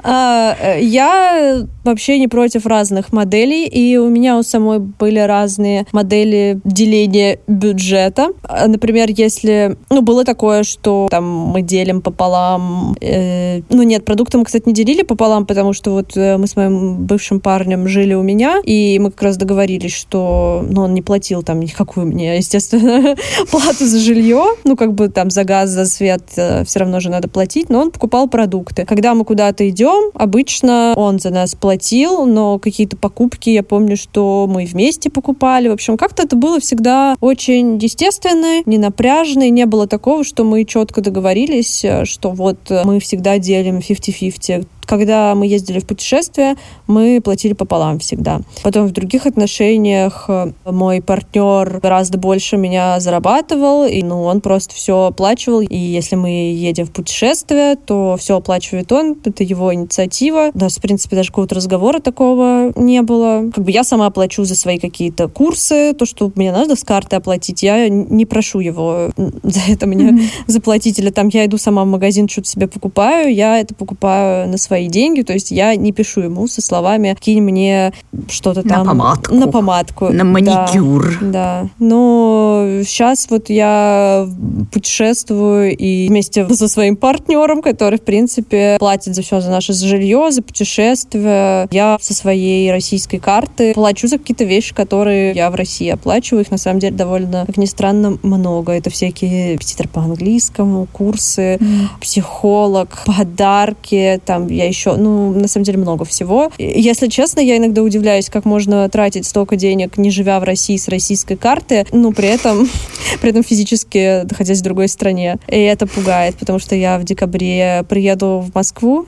А, 0.02 0.56
э, 0.60 0.80
я 0.80 1.66
вообще 1.86 2.18
не 2.18 2.28
против 2.28 2.66
разных 2.66 3.12
моделей, 3.12 3.66
и 3.66 3.96
у 3.96 4.08
меня 4.08 4.38
у 4.38 4.42
самой 4.42 4.78
были 4.78 5.18
разные 5.18 5.86
модели 5.92 6.60
деления 6.64 7.38
бюджета. 7.46 8.28
А, 8.42 8.68
например, 8.68 9.08
если... 9.10 9.76
Ну, 9.90 10.02
было 10.02 10.24
такое, 10.24 10.62
что 10.62 11.08
там 11.10 11.24
мы 11.24 11.62
делим 11.62 12.02
пополам... 12.02 12.96
Э, 13.00 13.60
ну, 13.70 13.82
нет, 13.82 14.04
продукты 14.04 14.38
мы, 14.38 14.44
кстати, 14.44 14.64
не 14.66 14.74
делили 14.74 15.02
пополам, 15.02 15.46
потому 15.46 15.72
что 15.72 15.92
вот 15.92 16.16
э, 16.16 16.36
мы 16.36 16.46
с 16.46 16.56
моим 16.56 17.04
бывшим 17.04 17.40
парнем 17.40 17.88
жили 17.88 18.14
у 18.14 18.22
меня, 18.22 18.60
и 18.64 18.98
мы 18.98 19.10
как 19.10 19.22
раз 19.22 19.36
договорились, 19.36 19.94
что... 19.94 20.64
Ну, 20.68 20.82
он 20.82 20.94
не 20.94 21.02
платил 21.02 21.42
там 21.42 21.60
никакую 21.60 22.06
мне, 22.06 22.36
естественно, 22.36 23.16
плату 23.50 23.86
за 23.86 23.98
жилье. 23.98 24.44
Ну, 24.64 24.76
как 24.76 24.92
бы 24.92 25.08
там 25.08 25.30
за 25.30 25.44
газ, 25.44 25.70
за 25.70 25.86
свет 25.86 26.22
э, 26.36 26.64
все 26.64 26.80
равно 26.80 27.00
же 27.00 27.10
надо 27.10 27.28
платить, 27.28 27.70
но 27.70 27.80
он 27.80 27.90
покупал 27.90 28.28
продукты. 28.28 28.84
Когда 28.84 29.14
мы 29.14 29.24
куда-то 29.24 29.68
идем, 29.68 30.10
обычно 30.14 30.94
он 30.96 31.18
за 31.18 31.30
нас 31.30 31.54
платил, 31.76 32.24
но 32.24 32.58
какие-то 32.58 32.96
покупки, 32.96 33.50
я 33.50 33.62
помню, 33.62 33.98
что 33.98 34.46
мы 34.48 34.64
вместе 34.64 35.10
покупали. 35.10 35.68
В 35.68 35.72
общем, 35.72 35.98
как-то 35.98 36.22
это 36.22 36.34
было 36.34 36.58
всегда 36.58 37.16
очень 37.20 37.76
естественно, 37.76 38.62
не 38.64 38.78
напряжно, 38.78 39.42
и 39.42 39.50
не 39.50 39.66
было 39.66 39.86
такого, 39.86 40.24
что 40.24 40.42
мы 40.44 40.64
четко 40.64 41.02
договорились, 41.02 41.84
что 42.04 42.30
вот 42.30 42.58
мы 42.84 42.98
всегда 43.00 43.38
делим 43.38 43.78
50-50 43.78 44.66
когда 44.86 45.34
мы 45.34 45.46
ездили 45.46 45.80
в 45.80 45.86
путешествие, 45.86 46.56
мы 46.86 47.20
платили 47.22 47.52
пополам 47.52 47.98
всегда. 47.98 48.40
Потом 48.62 48.86
в 48.86 48.92
других 48.92 49.26
отношениях 49.26 50.26
э, 50.28 50.52
мой 50.64 51.02
партнер 51.02 51.80
гораздо 51.80 52.18
больше 52.18 52.56
меня 52.56 52.98
зарабатывал, 53.00 53.84
и 53.84 54.02
ну, 54.02 54.22
он 54.22 54.40
просто 54.40 54.74
все 54.74 55.06
оплачивал. 55.06 55.60
И 55.60 55.76
если 55.76 56.16
мы 56.16 56.52
едем 56.52 56.86
в 56.86 56.92
путешествие, 56.92 57.76
то 57.76 58.16
все 58.18 58.36
оплачивает 58.36 58.90
он, 58.92 59.16
это 59.24 59.42
его 59.42 59.74
инициатива. 59.74 60.50
У 60.54 60.58
нас, 60.58 60.78
в 60.78 60.80
принципе, 60.80 61.16
даже 61.16 61.30
какого-то 61.30 61.56
разговора 61.56 62.00
такого 62.00 62.72
не 62.76 63.02
было. 63.02 63.50
Как 63.54 63.64
бы 63.64 63.70
я 63.70 63.84
сама 63.84 64.10
плачу 64.10 64.44
за 64.44 64.54
свои 64.54 64.78
какие-то 64.78 65.28
курсы, 65.28 65.92
то, 65.94 66.06
что 66.06 66.30
мне 66.34 66.52
надо 66.52 66.76
с 66.76 66.84
карты 66.84 67.16
оплатить, 67.16 67.62
я 67.62 67.88
не 67.88 68.26
прошу 68.26 68.60
его 68.60 69.10
за 69.42 69.60
это 69.68 69.86
мне 69.86 70.10
mm-hmm. 70.10 70.28
заплатить. 70.46 70.98
Или 70.98 71.10
там 71.10 71.28
я 71.28 71.44
иду 71.46 71.58
сама 71.58 71.84
в 71.84 71.88
магазин, 71.88 72.28
что-то 72.28 72.48
себе 72.48 72.68
покупаю, 72.68 73.34
я 73.34 73.58
это 73.58 73.74
покупаю 73.74 74.48
на 74.48 74.58
свои 74.58 74.75
свои 74.76 74.88
деньги, 74.88 75.22
то 75.22 75.32
есть 75.32 75.52
я 75.52 75.74
не 75.74 75.90
пишу 75.90 76.20
ему 76.20 76.46
со 76.46 76.60
словами 76.60 77.16
«кинь 77.18 77.40
мне 77.40 77.94
что-то 78.28 78.62
там». 78.62 78.84
На 78.84 78.90
помадку. 78.90 79.34
На 79.34 79.48
помадку. 79.48 80.08
На 80.10 80.24
маникюр. 80.24 81.18
Да, 81.22 81.62
да. 81.62 81.68
Но 81.78 82.80
сейчас 82.84 83.26
вот 83.30 83.48
я 83.48 84.28
путешествую 84.70 85.74
и 85.74 86.08
вместе 86.08 86.46
со 86.54 86.68
своим 86.68 86.96
партнером, 86.96 87.62
который, 87.62 87.98
в 87.98 88.02
принципе, 88.02 88.76
платит 88.78 89.14
за 89.14 89.22
все, 89.22 89.40
за 89.40 89.50
наше 89.50 89.72
жилье, 89.72 90.30
за 90.30 90.42
путешествие. 90.42 91.68
Я 91.70 91.96
со 91.98 92.12
своей 92.12 92.70
российской 92.70 93.18
карты 93.18 93.72
плачу 93.72 94.08
за 94.08 94.18
какие-то 94.18 94.44
вещи, 94.44 94.74
которые 94.74 95.32
я 95.32 95.50
в 95.50 95.54
России 95.54 95.88
оплачиваю. 95.88 96.44
Их, 96.44 96.50
на 96.50 96.58
самом 96.58 96.80
деле, 96.80 96.94
довольно, 96.94 97.46
как 97.46 97.56
ни 97.56 97.66
странно, 97.66 98.18
много. 98.22 98.72
Это 98.72 98.90
всякие 98.90 99.54
репетитор 99.54 99.88
по 99.88 100.02
английскому, 100.02 100.86
курсы, 100.92 101.56
mm. 101.56 101.86
психолог, 102.00 103.04
подарки. 103.06 104.20
Там 104.26 104.48
я 104.48 104.65
еще, 104.66 104.96
ну, 104.96 105.32
на 105.32 105.48
самом 105.48 105.64
деле 105.64 105.78
много 105.78 106.04
всего. 106.04 106.50
Если 106.58 107.08
честно, 107.08 107.40
я 107.40 107.56
иногда 107.56 107.82
удивляюсь, 107.82 108.28
как 108.28 108.44
можно 108.44 108.88
тратить 108.88 109.26
столько 109.26 109.56
денег, 109.56 109.96
не 109.96 110.10
живя 110.10 110.40
в 110.40 110.44
России 110.44 110.76
с 110.76 110.88
российской 110.88 111.36
карты, 111.36 111.86
ну, 111.92 112.12
при 112.12 112.28
этом, 112.28 112.68
при 113.20 113.30
этом 113.30 113.42
физически 113.42 114.24
находясь 114.24 114.60
в 114.60 114.64
другой 114.64 114.88
стране. 114.88 115.38
И 115.48 115.58
это 115.58 115.86
пугает, 115.86 116.36
потому 116.36 116.58
что 116.58 116.74
я 116.74 116.98
в 116.98 117.04
декабре 117.04 117.84
приеду 117.88 118.40
в 118.40 118.54
Москву, 118.54 119.06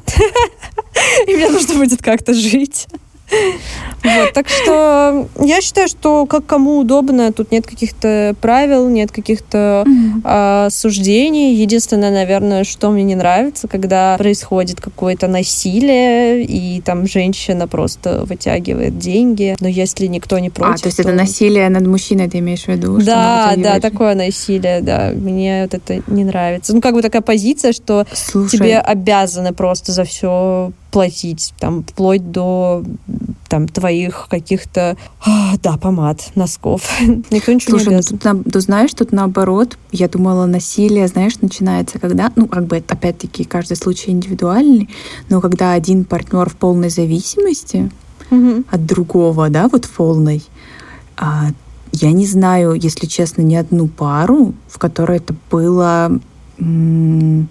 и 1.27 1.35
мне 1.35 1.49
нужно 1.49 1.75
будет 1.75 2.03
как-то 2.03 2.35
жить. 2.35 2.87
Вот, 4.05 4.33
так 4.33 4.49
что 4.49 5.29
я 5.41 5.61
считаю, 5.61 5.89
что 5.89 6.27
как 6.27 6.47
кому 6.47 6.79
удобно, 6.79 7.33
тут 7.33 7.51
нет 7.51 7.67
каких-то 7.67 8.35
правил, 8.41 8.89
нет 8.89 9.11
каких-то 9.11 9.85
mm-hmm. 9.87 10.21
а, 10.25 10.71
суждений. 10.71 11.55
Единственное, 11.55 12.11
наверное, 12.11 12.65
что 12.65 12.91
мне 12.91 13.03
не 13.03 13.17
нравится, 13.17 13.69
когда 13.69 14.17
происходит 14.17 14.81
какое-то 14.81 15.27
насилие, 15.27 16.45
и 16.45 16.81
там 16.81 17.07
женщина 17.07 17.67
просто 17.67 18.25
вытягивает 18.25 18.99
деньги. 18.99 19.57
Но 19.61 19.69
если 19.69 20.07
никто 20.07 20.39
не 20.39 20.51
против... 20.51 20.77
А, 20.77 20.79
то 20.79 20.87
есть 20.87 20.97
то... 20.97 21.03
это 21.03 21.13
насилие 21.13 21.69
над 21.69 21.87
мужчиной, 21.87 22.31
ты 22.31 22.39
имеешь 22.39 22.65
в 22.65 22.69
виду? 22.69 22.99
Да, 23.01 23.55
да, 23.57 23.81
такое 23.81 24.15
насилие, 24.15 24.81
да. 24.81 25.11
Мне 25.15 25.63
вот 25.63 25.75
это 25.75 26.03
не 26.07 26.25
нравится. 26.25 26.75
Ну, 26.75 26.81
как 26.81 26.95
бы 26.95 27.03
такая 27.03 27.23
позиция, 27.23 27.73
что 27.73 28.07
Слушай. 28.13 28.59
тебе 28.59 28.79
обязаны 28.79 29.53
просто 29.53 29.93
за 29.93 30.05
все 30.05 30.73
платить, 30.91 31.53
там, 31.59 31.83
вплоть 31.83 32.31
до 32.31 32.83
там, 33.49 33.69
твоих 33.69 34.27
каких-то, 34.31 34.97
а, 35.25 35.57
да, 35.63 35.77
помад, 35.77 36.31
носков. 36.35 36.83
Никто 37.31 37.53
ничего 37.53 37.79
Слушай, 37.79 37.89
не 37.89 37.95
обязан. 37.97 38.21
Ну, 38.23 38.43
тут, 38.45 38.53
ты 38.53 38.61
знаешь, 38.61 38.95
тут 38.95 39.13
наоборот, 39.13 39.79
я 39.91 40.09
думала, 40.09 40.47
насилие, 40.47 41.09
знаешь, 41.09 41.41
начинается 41.41 41.99
когда, 41.99 42.31
ну, 42.37 42.47
как 42.47 42.67
бы, 42.67 42.77
опять-таки, 42.77 43.45
каждый 43.45 43.77
случай 43.77 44.11
индивидуальный, 44.11 44.89
но 45.29 45.41
когда 45.41 45.73
один 45.73 46.05
партнер 46.05 46.49
в 46.49 46.57
полной 46.57 46.91
зависимости 46.91 47.91
угу. 48.31 48.65
от 48.71 48.87
другого, 48.87 49.49
да, 49.51 49.69
вот 49.69 49.85
в 49.85 49.91
полной, 49.91 50.43
а, 51.17 51.49
я 51.93 52.13
не 52.13 52.27
знаю, 52.27 52.75
если 52.75 53.07
честно, 53.07 53.43
ни 53.43 53.55
одну 53.55 53.89
пару, 53.89 54.55
в 54.69 54.79
которой 54.79 55.19
это 55.19 55.35
было, 55.51 56.19
ну, 56.59 57.47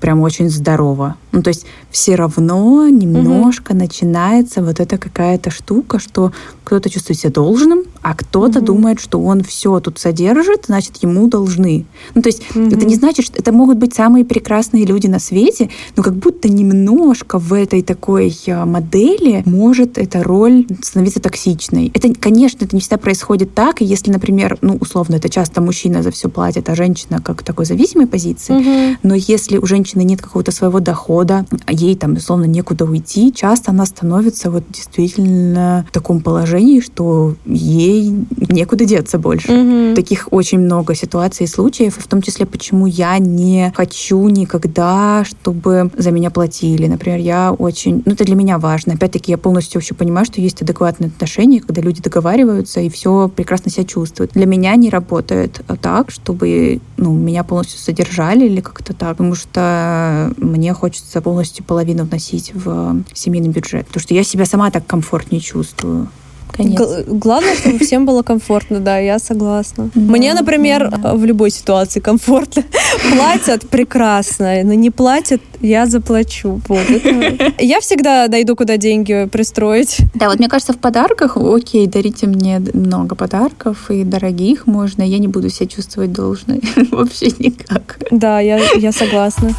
прям 0.00 0.20
очень 0.20 0.50
здорово. 0.50 1.16
Ну, 1.32 1.42
то 1.42 1.48
есть 1.48 1.64
все 1.90 2.14
равно 2.14 2.88
немножко 2.88 3.72
угу. 3.72 3.78
начинается 3.78 4.62
вот 4.62 4.80
эта 4.80 4.98
какая-то 4.98 5.50
штука, 5.50 5.98
что 5.98 6.32
кто-то 6.64 6.90
чувствует 6.90 7.18
себя 7.18 7.32
должным, 7.32 7.84
а 8.02 8.14
кто-то 8.14 8.58
угу. 8.58 8.66
думает, 8.66 9.00
что 9.00 9.20
он 9.20 9.42
все 9.42 9.80
тут 9.80 9.98
содержит, 9.98 10.66
значит, 10.66 10.98
ему 11.02 11.28
должны. 11.28 11.86
Ну, 12.14 12.22
то 12.22 12.28
есть 12.28 12.42
угу. 12.54 12.66
это 12.66 12.84
не 12.86 12.96
значит, 12.96 13.26
что 13.26 13.38
это 13.38 13.52
могут 13.52 13.78
быть 13.78 13.94
самые 13.94 14.24
прекрасные 14.24 14.84
люди 14.84 15.06
на 15.06 15.18
свете, 15.18 15.70
но 15.96 16.02
как 16.02 16.14
будто 16.14 16.48
немножко 16.48 17.38
в 17.38 17.52
этой 17.52 17.82
такой 17.82 18.36
а, 18.48 18.66
модели 18.66 19.42
может 19.46 19.98
эта 19.98 20.22
роль 20.22 20.66
становиться 20.82 21.20
токсичной. 21.20 21.90
Это, 21.94 22.12
конечно, 22.14 22.64
это 22.64 22.76
не 22.76 22.80
всегда 22.80 22.98
происходит 22.98 23.54
так, 23.54 23.80
и 23.80 23.84
если, 23.84 24.10
например, 24.10 24.58
ну, 24.60 24.76
условно, 24.80 25.16
это 25.16 25.28
часто 25.28 25.60
мужчина 25.60 26.02
за 26.02 26.10
все 26.10 26.28
платит, 26.28 26.68
а 26.68 26.74
женщина 26.74 27.20
как 27.22 27.42
такой 27.42 27.64
зависимой 27.64 28.06
позиции, 28.06 28.54
угу. 28.54 28.98
но 29.02 29.14
если 29.14 29.56
у 29.58 29.66
женщины 29.66 30.02
нет 30.02 30.20
какого-то 30.20 30.52
своего 30.52 30.80
дохода, 30.80 31.21
ей 31.68 31.96
там, 31.96 32.14
условно, 32.14 32.44
некуда 32.44 32.84
уйти, 32.84 33.32
часто 33.32 33.70
она 33.70 33.86
становится 33.86 34.50
вот 34.50 34.64
действительно 34.70 35.86
в 35.88 35.92
таком 35.92 36.20
положении, 36.20 36.80
что 36.80 37.34
ей 37.44 38.12
некуда 38.48 38.84
деться 38.84 39.18
больше. 39.18 39.52
Угу. 39.52 39.94
Таких 39.96 40.28
очень 40.30 40.58
много 40.58 40.94
ситуаций 40.94 41.44
и 41.44 41.48
случаев, 41.48 41.96
в 41.98 42.06
том 42.06 42.22
числе, 42.22 42.46
почему 42.46 42.86
я 42.86 43.18
не 43.18 43.72
хочу 43.74 44.28
никогда, 44.28 45.24
чтобы 45.24 45.90
за 45.96 46.10
меня 46.10 46.30
платили. 46.30 46.86
Например, 46.86 47.18
я 47.18 47.52
очень... 47.52 48.02
Ну, 48.04 48.12
это 48.12 48.24
для 48.24 48.34
меня 48.34 48.58
важно. 48.58 48.94
Опять-таки, 48.94 49.32
я 49.32 49.38
полностью 49.38 49.80
вообще 49.80 49.94
понимаю, 49.94 50.26
что 50.26 50.40
есть 50.40 50.62
адекватные 50.62 51.08
отношения, 51.08 51.60
когда 51.60 51.82
люди 51.82 52.02
договариваются 52.02 52.80
и 52.80 52.88
все 52.88 53.28
прекрасно 53.28 53.70
себя 53.70 53.84
чувствуют. 53.84 54.32
Для 54.32 54.46
меня 54.46 54.74
не 54.76 54.90
работает 54.90 55.62
так, 55.80 56.10
чтобы 56.10 56.80
ну, 56.96 57.12
меня 57.12 57.44
полностью 57.44 57.78
содержали 57.78 58.46
или 58.46 58.60
как-то 58.60 58.94
так, 58.94 59.16
потому 59.16 59.34
что 59.34 60.32
мне 60.36 60.72
хочется 60.72 61.11
полностью 61.20 61.64
половину 61.64 62.04
вносить 62.04 62.52
в 62.54 63.02
семейный 63.12 63.50
бюджет, 63.50 63.86
потому 63.86 64.02
что 64.02 64.14
я 64.14 64.24
себя 64.24 64.46
сама 64.46 64.70
так 64.70 64.86
комфортнее 64.86 65.40
чувствую. 65.40 66.08
Конец. 66.52 66.80
Главное, 67.06 67.54
чтобы 67.56 67.78
всем 67.78 68.04
было 68.04 68.22
комфортно, 68.22 68.80
да, 68.80 68.98
я 68.98 69.18
согласна. 69.18 69.90
Да, 69.94 70.12
Мне, 70.12 70.34
например, 70.34 70.90
да. 70.90 71.14
в 71.14 71.24
любой 71.24 71.50
ситуации 71.50 72.00
комфортно. 72.00 72.62
Платят 73.10 73.68
прекрасно, 73.68 74.62
но 74.62 74.74
не 74.74 74.90
платят, 74.90 75.40
я 75.60 75.86
заплачу. 75.86 76.60
Вот, 76.68 76.90
это... 76.90 77.52
Я 77.58 77.80
всегда 77.80 78.28
найду, 78.28 78.54
куда 78.54 78.76
деньги 78.76 79.28
пристроить. 79.32 79.98
Да, 80.14 80.28
вот 80.28 80.38
мне 80.38 80.48
кажется, 80.48 80.74
в 80.74 80.78
подарках, 80.78 81.36
окей, 81.36 81.86
дарите 81.86 82.26
мне 82.26 82.60
много 82.74 83.14
подарков 83.14 83.90
и 83.90 84.04
дорогих 84.04 84.66
можно, 84.66 85.02
я 85.02 85.18
не 85.18 85.28
буду 85.28 85.48
себя 85.48 85.68
чувствовать 85.68 86.12
должной. 86.12 86.60
Вообще 86.90 87.28
никак. 87.38 87.98
Да, 88.10 88.40
я, 88.40 88.60
я 88.74 88.92
согласна. 88.92 89.54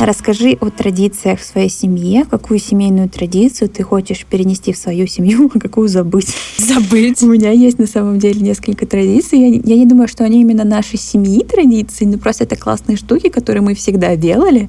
Расскажи 0.00 0.56
о 0.62 0.70
традициях 0.70 1.40
в 1.40 1.44
своей 1.44 1.68
семье. 1.68 2.24
Какую 2.24 2.58
семейную 2.58 3.10
традицию 3.10 3.68
ты 3.68 3.82
хочешь 3.82 4.24
перенести 4.24 4.72
в 4.72 4.78
свою 4.78 5.06
семью, 5.06 5.50
а 5.54 5.58
какую 5.60 5.88
забыть? 5.88 6.34
Забыть. 6.56 7.22
У 7.22 7.26
меня 7.26 7.50
есть 7.50 7.78
на 7.78 7.86
самом 7.86 8.18
деле 8.18 8.40
несколько 8.40 8.86
традиций. 8.86 9.38
Я, 9.38 9.48
я 9.48 9.76
не 9.76 9.84
думаю, 9.84 10.08
что 10.08 10.24
они 10.24 10.40
именно 10.40 10.64
нашей 10.64 10.98
семьи 10.98 11.44
традиции, 11.44 12.06
но 12.06 12.16
просто 12.16 12.44
это 12.44 12.56
классные 12.56 12.96
штуки, 12.96 13.28
которые 13.28 13.60
мы 13.60 13.74
всегда 13.74 14.16
делали. 14.16 14.68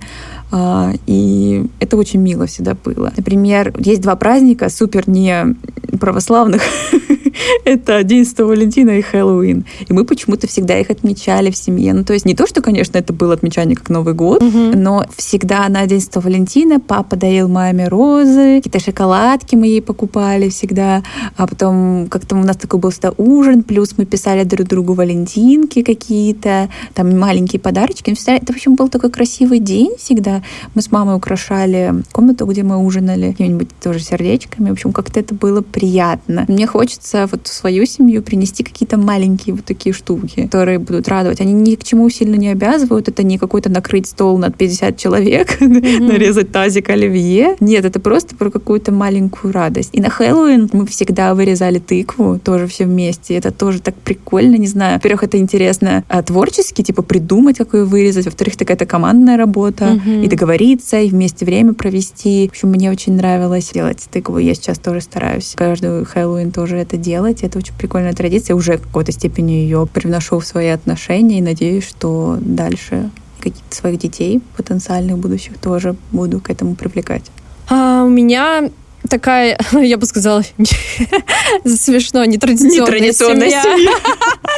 А, 0.51 0.91
и 1.07 1.65
это 1.79 1.97
очень 1.97 2.19
мило 2.19 2.45
всегда 2.45 2.75
было. 2.75 3.11
Например, 3.15 3.73
есть 3.79 4.01
два 4.01 4.15
праздника 4.15 4.69
супер 4.69 5.09
не 5.09 5.55
православных. 5.99 6.61
это 7.65 7.97
11 7.97 8.39
Валентина 8.39 8.91
и 8.91 9.01
Хэллоуин. 9.01 9.65
И 9.87 9.93
мы 9.93 10.05
почему-то 10.05 10.47
всегда 10.47 10.77
их 10.79 10.89
отмечали 10.89 11.51
в 11.51 11.57
семье. 11.57 11.93
Ну, 11.93 12.03
то 12.03 12.13
есть 12.13 12.25
не 12.25 12.35
то, 12.35 12.47
что, 12.47 12.61
конечно, 12.61 12.97
это 12.97 13.13
было 13.13 13.33
отмечание 13.33 13.75
как 13.75 13.89
Новый 13.89 14.13
год, 14.13 14.43
угу. 14.43 14.57
но 14.75 15.05
всегда 15.15 15.67
на 15.69 15.81
11 15.81 16.15
Валентина 16.15 16.79
папа 16.79 17.15
дарил 17.15 17.47
маме 17.47 17.87
розы, 17.87 18.57
какие-то 18.57 18.79
шоколадки 18.79 19.55
мы 19.55 19.67
ей 19.67 19.81
покупали 19.81 20.49
всегда, 20.49 21.03
а 21.37 21.47
потом 21.47 22.07
как-то 22.09 22.35
у 22.35 22.43
нас 22.43 22.57
такой 22.57 22.79
был 22.79 22.89
всегда 22.91 23.13
ужин, 23.17 23.63
плюс 23.63 23.95
мы 23.97 24.05
писали 24.05 24.43
друг 24.43 24.67
другу 24.67 24.93
валентинки 24.93 25.83
какие-то, 25.83 26.69
там 26.93 27.17
маленькие 27.17 27.59
подарочки. 27.59 28.15
Это, 28.27 28.53
в 28.53 28.55
общем, 28.55 28.75
был 28.75 28.89
такой 28.89 29.09
красивый 29.09 29.59
день 29.59 29.95
всегда. 29.97 30.40
Мы 30.75 30.81
с 30.81 30.91
мамой 30.91 31.15
украшали 31.15 31.93
комнату, 32.11 32.45
где 32.45 32.63
мы 32.63 32.77
ужинали, 32.77 33.31
какими-нибудь 33.31 33.69
тоже 33.81 33.99
сердечками. 33.99 34.69
В 34.69 34.73
общем, 34.73 34.93
как-то 34.93 35.19
это 35.19 35.33
было 35.35 35.61
приятно. 35.61 36.45
Мне 36.47 36.67
хочется 36.67 37.27
вот 37.31 37.47
в 37.47 37.53
свою 37.53 37.85
семью 37.85 38.23
принести 38.23 38.63
какие-то 38.63 38.97
маленькие 38.97 39.55
вот 39.55 39.65
такие 39.65 39.93
штуки, 39.93 40.43
которые 40.43 40.79
будут 40.79 41.07
радовать. 41.07 41.41
Они 41.41 41.53
ни 41.53 41.75
к 41.75 41.83
чему 41.83 42.09
сильно 42.09 42.35
не 42.35 42.49
обязывают. 42.49 43.07
Это 43.07 43.23
не 43.23 43.37
какой-то 43.37 43.69
накрыть 43.69 44.07
стол 44.07 44.37
на 44.37 44.51
50 44.51 44.97
человек, 44.97 45.57
нарезать 45.59 46.51
тазик 46.51 46.89
оливье. 46.89 47.55
Нет, 47.59 47.85
это 47.85 47.99
просто 47.99 48.35
про 48.35 48.49
какую-то 48.49 48.91
маленькую 48.91 49.53
радость. 49.53 49.89
И 49.93 50.01
на 50.01 50.09
Хэллоуин 50.09 50.69
мы 50.73 50.85
всегда 50.85 51.33
вырезали 51.33 51.79
тыкву, 51.79 52.39
тоже 52.43 52.67
все 52.67 52.85
вместе. 52.85 53.35
Это 53.35 53.51
тоже 53.51 53.81
так 53.81 53.95
прикольно, 53.95 54.55
не 54.55 54.67
знаю. 54.67 54.95
Во-первых, 54.95 55.23
это 55.23 55.37
интересно 55.37 56.03
а, 56.07 56.21
творчески, 56.23 56.81
типа 56.81 57.01
придумать, 57.01 57.57
какую 57.57 57.87
вырезать. 57.87 58.25
Во-вторых, 58.25 58.57
такая-то 58.57 58.85
командная 58.85 59.37
работа. 59.37 59.99
И 60.05 60.27
договориться, 60.31 60.99
и 60.99 61.09
вместе 61.09 61.45
время 61.45 61.73
провести. 61.73 62.47
В 62.47 62.51
общем, 62.51 62.69
мне 62.69 62.89
очень 62.89 63.13
нравилось 63.13 63.69
делать 63.71 64.07
тыкву. 64.09 64.37
Я 64.37 64.55
сейчас 64.55 64.79
тоже 64.79 65.01
стараюсь 65.01 65.53
каждую 65.55 66.05
Хэллоуин 66.05 66.51
тоже 66.51 66.77
это 66.77 66.95
делать. 66.95 67.43
Это 67.43 67.57
очень 67.57 67.73
прикольная 67.77 68.13
традиция. 68.13 68.55
Уже 68.55 68.77
в 68.77 68.83
какой-то 68.83 69.11
степени 69.11 69.51
ее 69.51 69.87
привношу 69.91 70.39
в 70.39 70.45
свои 70.45 70.67
отношения 70.67 71.39
и 71.39 71.41
надеюсь, 71.41 71.85
что 71.85 72.37
дальше 72.39 73.11
каких-то 73.41 73.75
своих 73.75 73.99
детей 73.99 74.41
потенциальных 74.55 75.17
будущих 75.17 75.57
тоже 75.57 75.95
буду 76.11 76.39
к 76.39 76.49
этому 76.49 76.75
привлекать. 76.75 77.25
А, 77.69 78.03
у 78.05 78.09
меня 78.09 78.69
такая, 79.11 79.57
я 79.73 79.97
бы 79.97 80.05
сказала, 80.05 80.41
смешно, 81.65 82.25
нетрадиционная, 82.25 82.99
нетрадиционная 82.99 83.49
семья. 83.49 83.63
семья. 83.63 83.93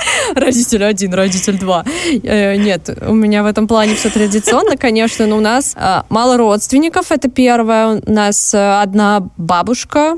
родитель 0.36 0.84
один, 0.84 1.14
родитель 1.14 1.58
два. 1.60 1.84
Э, 2.24 2.56
нет, 2.56 2.90
у 3.08 3.14
меня 3.14 3.44
в 3.44 3.48
этом 3.48 3.68
плане 3.68 3.96
все 3.96 4.10
традиционно, 4.10 4.78
конечно, 4.78 5.26
но 5.26 5.38
у 5.38 5.42
нас 5.42 5.74
а, 5.76 6.06
мало 6.10 6.38
родственников, 6.38 7.12
это 7.12 7.30
первое. 7.30 8.02
У 8.06 8.12
нас 8.12 8.54
э, 8.54 8.82
одна 8.82 9.28
бабушка, 9.38 10.18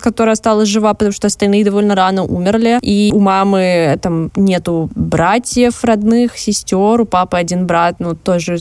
которая 0.00 0.32
осталась 0.32 0.68
жива, 0.68 0.94
потому 0.94 1.12
что 1.12 1.26
остальные 1.26 1.64
довольно 1.64 1.94
рано 1.94 2.24
умерли. 2.24 2.78
И 2.82 3.10
у 3.12 3.18
мамы 3.18 3.98
там 4.00 4.30
нету 4.36 4.90
братьев 4.94 5.84
родных, 5.84 6.38
сестер, 6.38 7.00
у 7.00 7.04
папы 7.04 7.36
один 7.36 7.66
брат, 7.66 7.96
ну, 7.98 8.14
тоже 8.14 8.58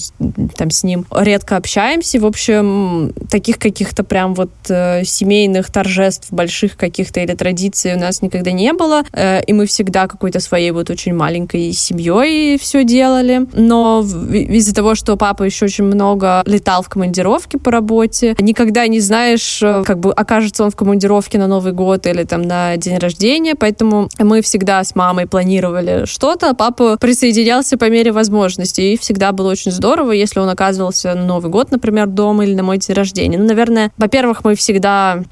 там 0.56 0.72
с 0.72 0.84
ним 0.84 1.06
редко 1.12 1.58
общаемся. 1.58 2.20
В 2.20 2.26
общем, 2.26 3.14
таких 3.30 3.60
каких-то 3.60 4.04
прям 4.04 4.34
вот 4.34 4.50
э, 4.88 5.04
семейных 5.04 5.72
торжеств 5.72 6.28
больших 6.32 6.78
каких-то 6.78 7.20
или 7.20 7.34
традиций 7.34 7.96
у 7.96 8.00
нас 8.00 8.22
никогда 8.22 8.52
не 8.52 8.74
было, 8.74 9.04
э, 9.12 9.44
и 9.44 9.54
мы 9.54 9.66
всегда 9.66 10.08
какой-то 10.08 10.40
своей 10.40 10.72
вот 10.72 10.90
очень 10.90 11.14
маленькой 11.14 11.74
семьей 11.74 12.58
все 12.58 12.84
делали. 12.84 13.48
Но 13.54 14.02
из-за 14.02 14.74
того, 14.74 14.96
что 14.96 15.16
папа 15.18 15.44
еще 15.44 15.66
очень 15.66 15.86
много 15.86 16.44
летал 16.46 16.84
в 16.84 16.90
командировке 16.90 17.58
по 17.58 17.72
работе, 17.72 18.36
никогда 18.40 18.88
не 18.88 19.00
знаешь, 19.00 19.62
э, 19.62 19.84
как 19.86 20.00
бы 20.00 20.12
окажется 20.12 20.64
он 20.64 20.72
в 20.72 20.76
командировке 20.76 21.38
на 21.38 21.48
Новый 21.48 21.74
год 21.74 22.06
или 22.08 22.24
там 22.24 22.42
на 22.42 22.78
день 22.78 22.98
рождения, 22.98 23.56
поэтому 23.56 24.10
мы 24.20 24.42
всегда 24.42 24.84
с 24.84 24.96
мамой 24.96 25.28
планировали 25.28 26.06
что-то, 26.06 26.52
а 26.52 26.54
папа 26.54 26.98
присоединялся 26.98 27.78
по 27.78 27.90
мере 27.90 28.12
возможности, 28.12 28.82
и 28.82 28.98
всегда 28.98 29.32
было 29.32 29.52
очень 29.52 29.72
здорово, 29.72 30.12
если 30.12 30.40
он 30.40 30.50
оказывался 30.50 31.14
на 31.14 31.26
Новый 31.26 31.52
год, 31.52 31.72
например, 31.72 32.08
дома 32.08 32.46
или 32.46 32.56
на 32.56 32.64
мой 32.64 32.78
день 32.78 32.96
рождения. 32.96 33.38
Ну, 33.38 33.46
наверное, 33.46 33.92
во-первых, 33.98 34.44
мы 34.44 34.56
всегда 34.56 34.77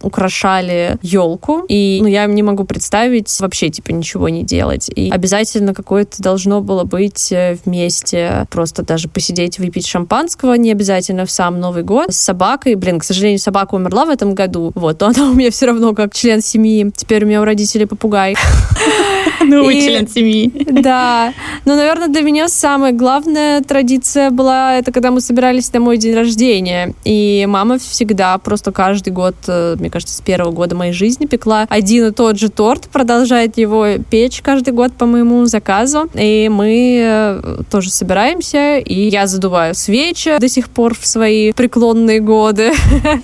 украшали 0.02 0.98
елку, 1.02 1.66
и 1.68 2.00
ну, 2.02 2.08
я 2.08 2.26
не 2.26 2.44
могу 2.44 2.64
представить 2.64 3.40
вообще, 3.40 3.70
типа, 3.70 3.92
ничего 3.92 4.30
не 4.30 4.44
делать. 4.44 4.90
И 4.96 5.10
обязательно 5.12 5.74
какое-то 5.74 6.22
должно 6.22 6.62
было 6.62 6.84
быть 6.84 7.32
э, 7.32 7.58
вместе, 7.66 8.46
просто 8.50 8.84
даже 8.84 9.08
посидеть, 9.08 9.60
выпить 9.60 9.88
шампанского, 9.88 10.54
не 10.56 10.72
обязательно 10.72 11.26
в 11.26 11.32
сам 11.32 11.60
Новый 11.60 11.84
год, 11.84 12.14
с 12.14 12.18
собакой. 12.18 12.76
Блин, 12.76 13.00
к 13.00 13.04
сожалению, 13.04 13.40
собака 13.40 13.76
умерла 13.76 14.06
в 14.06 14.10
этом 14.10 14.36
году, 14.36 14.72
вот, 14.76 15.02
но 15.02 15.08
она 15.08 15.30
у 15.30 15.34
меня 15.34 15.52
все 15.52 15.68
равно 15.68 15.94
как 15.94 16.14
член 16.14 16.42
семьи. 16.42 16.92
Теперь 16.96 17.26
у 17.26 17.28
меня 17.28 17.42
у 17.42 17.46
родителей 17.46 17.86
попугай. 17.86 18.36
Новый 19.46 19.82
член 19.82 20.08
семьи. 20.08 20.52
Да. 20.72 21.34
Но, 21.66 21.76
наверное, 21.76 22.08
для 22.08 22.22
меня 22.22 22.48
самая 22.48 22.92
главная 22.92 23.62
традиция 23.62 24.30
была, 24.30 24.76
это 24.76 24.92
когда 24.92 25.12
мы 25.12 25.22
собирались 25.22 25.72
на 25.74 25.80
мой 25.80 25.98
день 25.98 26.16
рождения. 26.16 26.94
И 27.04 27.46
мама 27.48 27.78
всегда, 27.80 28.38
просто 28.38 28.72
каждый 28.72 29.14
год, 29.14 29.36
э, 29.48 29.76
мне 29.80 29.90
кажется, 29.90 30.16
с 30.16 30.22
первого 30.22 30.52
года 30.52 30.76
моей 30.76 30.94
жизни 30.94 31.26
пекла 31.26 31.66
один 31.70 32.08
и 32.08 32.12
тот 32.12 32.40
же 32.40 32.50
торт, 32.50 32.90
продолжает 32.92 33.58
его 33.58 33.86
печь 34.10 34.42
каждый 34.42 34.74
год 34.74 34.94
по 34.94 35.06
моему 35.06 35.46
заказу. 35.46 36.10
И 36.14 36.50
мы 36.52 37.00
э, 37.02 37.62
тоже 37.72 37.90
собираемся, 37.90 38.78
и 38.78 39.10
я 39.10 39.28
задуваю 39.28 39.76
свечи 39.76 40.38
до 40.40 40.50
сих 40.50 40.70
пор 40.70 40.96
в 40.96 41.06
свои 41.06 41.52
преклонные 41.52 42.20
годы. 42.20 42.74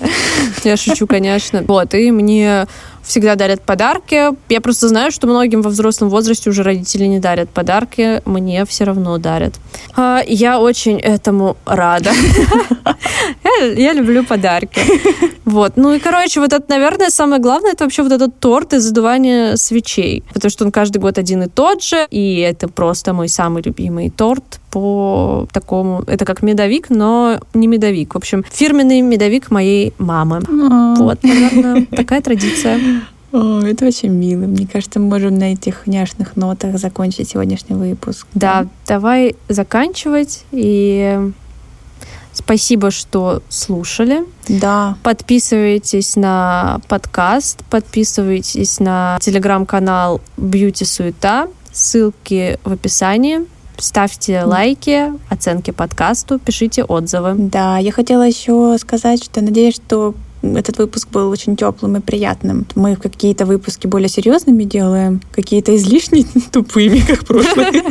Я 0.63 0.77
шучу, 0.77 1.07
конечно. 1.07 1.63
Вот, 1.67 1.93
и 1.93 2.11
мне 2.11 2.67
всегда 3.11 3.35
дарят 3.35 3.61
подарки. 3.61 4.29
Я 4.47 4.61
просто 4.61 4.87
знаю, 4.87 5.11
что 5.11 5.27
многим 5.27 5.61
во 5.61 5.69
взрослом 5.69 6.09
возрасте 6.09 6.49
уже 6.49 6.63
родители 6.63 7.05
не 7.07 7.19
дарят 7.19 7.49
подарки, 7.49 8.21
мне 8.25 8.65
все 8.65 8.85
равно 8.85 9.17
дарят. 9.17 9.55
А, 9.97 10.21
я 10.25 10.61
очень 10.61 10.97
этому 10.97 11.57
рада. 11.65 12.11
Я 13.75 13.93
люблю 13.93 14.23
подарки. 14.23 14.81
Вот. 15.45 15.73
Ну 15.75 15.93
и, 15.93 15.99
короче, 15.99 16.39
вот 16.39 16.53
это, 16.53 16.63
наверное, 16.69 17.09
самое 17.09 17.41
главное, 17.41 17.73
это 17.73 17.83
вообще 17.83 18.03
вот 18.03 18.11
этот 18.11 18.39
торт 18.39 18.73
и 18.73 18.79
задувание 18.79 19.57
свечей. 19.57 20.23
Потому 20.33 20.49
что 20.49 20.65
он 20.65 20.71
каждый 20.71 20.99
год 20.99 21.17
один 21.17 21.43
и 21.43 21.47
тот 21.47 21.83
же, 21.83 22.07
и 22.09 22.39
это 22.39 22.67
просто 22.67 23.13
мой 23.13 23.27
самый 23.27 23.61
любимый 23.61 24.09
торт 24.09 24.61
по 24.71 25.47
такому... 25.51 26.03
Это 26.07 26.25
как 26.25 26.41
медовик, 26.41 26.89
но 26.89 27.39
не 27.53 27.67
медовик. 27.67 28.13
В 28.13 28.17
общем, 28.17 28.45
фирменный 28.49 29.01
медовик 29.01 29.51
моей 29.51 29.93
мамы. 29.97 30.41
А. 30.47 30.95
Вот, 30.95 31.21
наверное, 31.23 31.85
такая 31.85 32.21
традиция. 32.21 32.79
О, 33.31 33.61
это 33.61 33.85
очень 33.85 34.09
мило. 34.09 34.45
Мне 34.45 34.67
кажется, 34.67 34.99
мы 34.99 35.07
можем 35.07 35.37
на 35.37 35.53
этих 35.53 35.87
няшных 35.87 36.35
нотах 36.35 36.77
закончить 36.77 37.29
сегодняшний 37.29 37.75
выпуск. 37.75 38.27
Да, 38.33 38.63
да 38.63 38.69
давай 38.87 39.35
заканчивать. 39.47 40.43
И 40.51 41.17
спасибо, 42.33 42.91
что 42.91 43.41
слушали. 43.49 44.25
Да. 44.49 44.97
Подписывайтесь 45.03 46.15
на 46.15 46.81
подкаст, 46.87 47.63
подписывайтесь 47.69 48.79
на 48.79 49.17
телеграм-канал 49.21 50.21
Beauty 50.37 50.85
Суета. 50.85 51.47
Ссылки 51.71 52.59
в 52.65 52.73
описании. 52.73 53.47
Ставьте 53.77 54.43
лайки, 54.43 55.11
оценки 55.29 55.71
подкасту, 55.71 56.37
пишите 56.37 56.83
отзывы. 56.83 57.33
Да, 57.35 57.79
я 57.79 57.91
хотела 57.91 58.27
еще 58.27 58.77
сказать, 58.77 59.23
что 59.23 59.41
надеюсь, 59.41 59.75
что 59.75 60.13
этот 60.41 60.77
выпуск 60.77 61.09
был 61.09 61.29
очень 61.29 61.55
теплым 61.55 61.97
и 61.97 61.99
приятным. 61.99 62.65
Мы 62.75 62.95
какие-то 62.95 63.45
выпуски 63.45 63.87
более 63.87 64.09
серьезными 64.09 64.63
делаем, 64.63 65.21
какие-то 65.31 65.75
излишне 65.75 66.25
тупыми, 66.51 66.99
как 66.99 67.25
прошлые. 67.25 67.83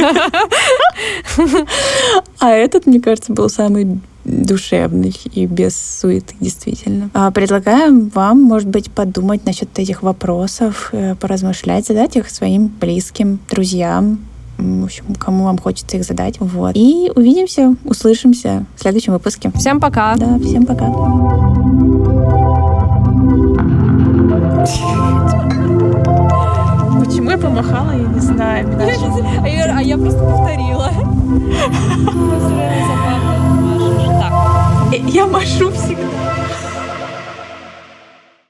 А 2.39 2.51
этот, 2.51 2.87
мне 2.87 3.01
кажется, 3.01 3.33
был 3.33 3.49
самый 3.49 4.01
душевный 4.25 5.15
и 5.33 5.47
без 5.47 5.77
суеты, 5.77 6.35
действительно. 6.41 7.11
А 7.15 7.31
предлагаем 7.31 8.09
вам, 8.09 8.43
может 8.43 8.69
быть, 8.69 8.91
подумать 8.91 9.47
насчет 9.47 9.79
этих 9.79 10.03
вопросов, 10.03 10.91
э, 10.93 11.15
поразмышлять, 11.15 11.87
задать 11.87 12.17
их 12.17 12.29
своим 12.31 12.69
близким, 12.69 13.39
друзьям, 13.49 14.19
в 14.61 14.85
общем, 14.85 15.15
кому 15.15 15.45
вам 15.45 15.59
хочется 15.59 15.97
их 15.97 16.05
задать. 16.05 16.39
Вот. 16.41 16.73
И 16.75 17.11
увидимся, 17.15 17.75
услышимся 17.85 18.67
в 18.77 18.81
следующем 18.81 19.13
выпуске. 19.13 19.51
Всем 19.55 19.81
пока. 19.81 20.17
Да, 20.17 20.39
всем 20.39 20.67
пока. 20.67 20.87
Почему 27.01 27.31
я 27.31 27.39
помахала, 27.39 27.93
я 27.93 28.07
не 28.07 28.21
знаю. 28.21 28.69
А 29.43 29.49
я, 29.49 29.77
а 29.77 29.83
я 29.83 29.97
просто 29.97 30.21
повторила. 30.21 30.91
Я 35.13 35.27
машу 35.27 35.71
всегда. 35.71 36.30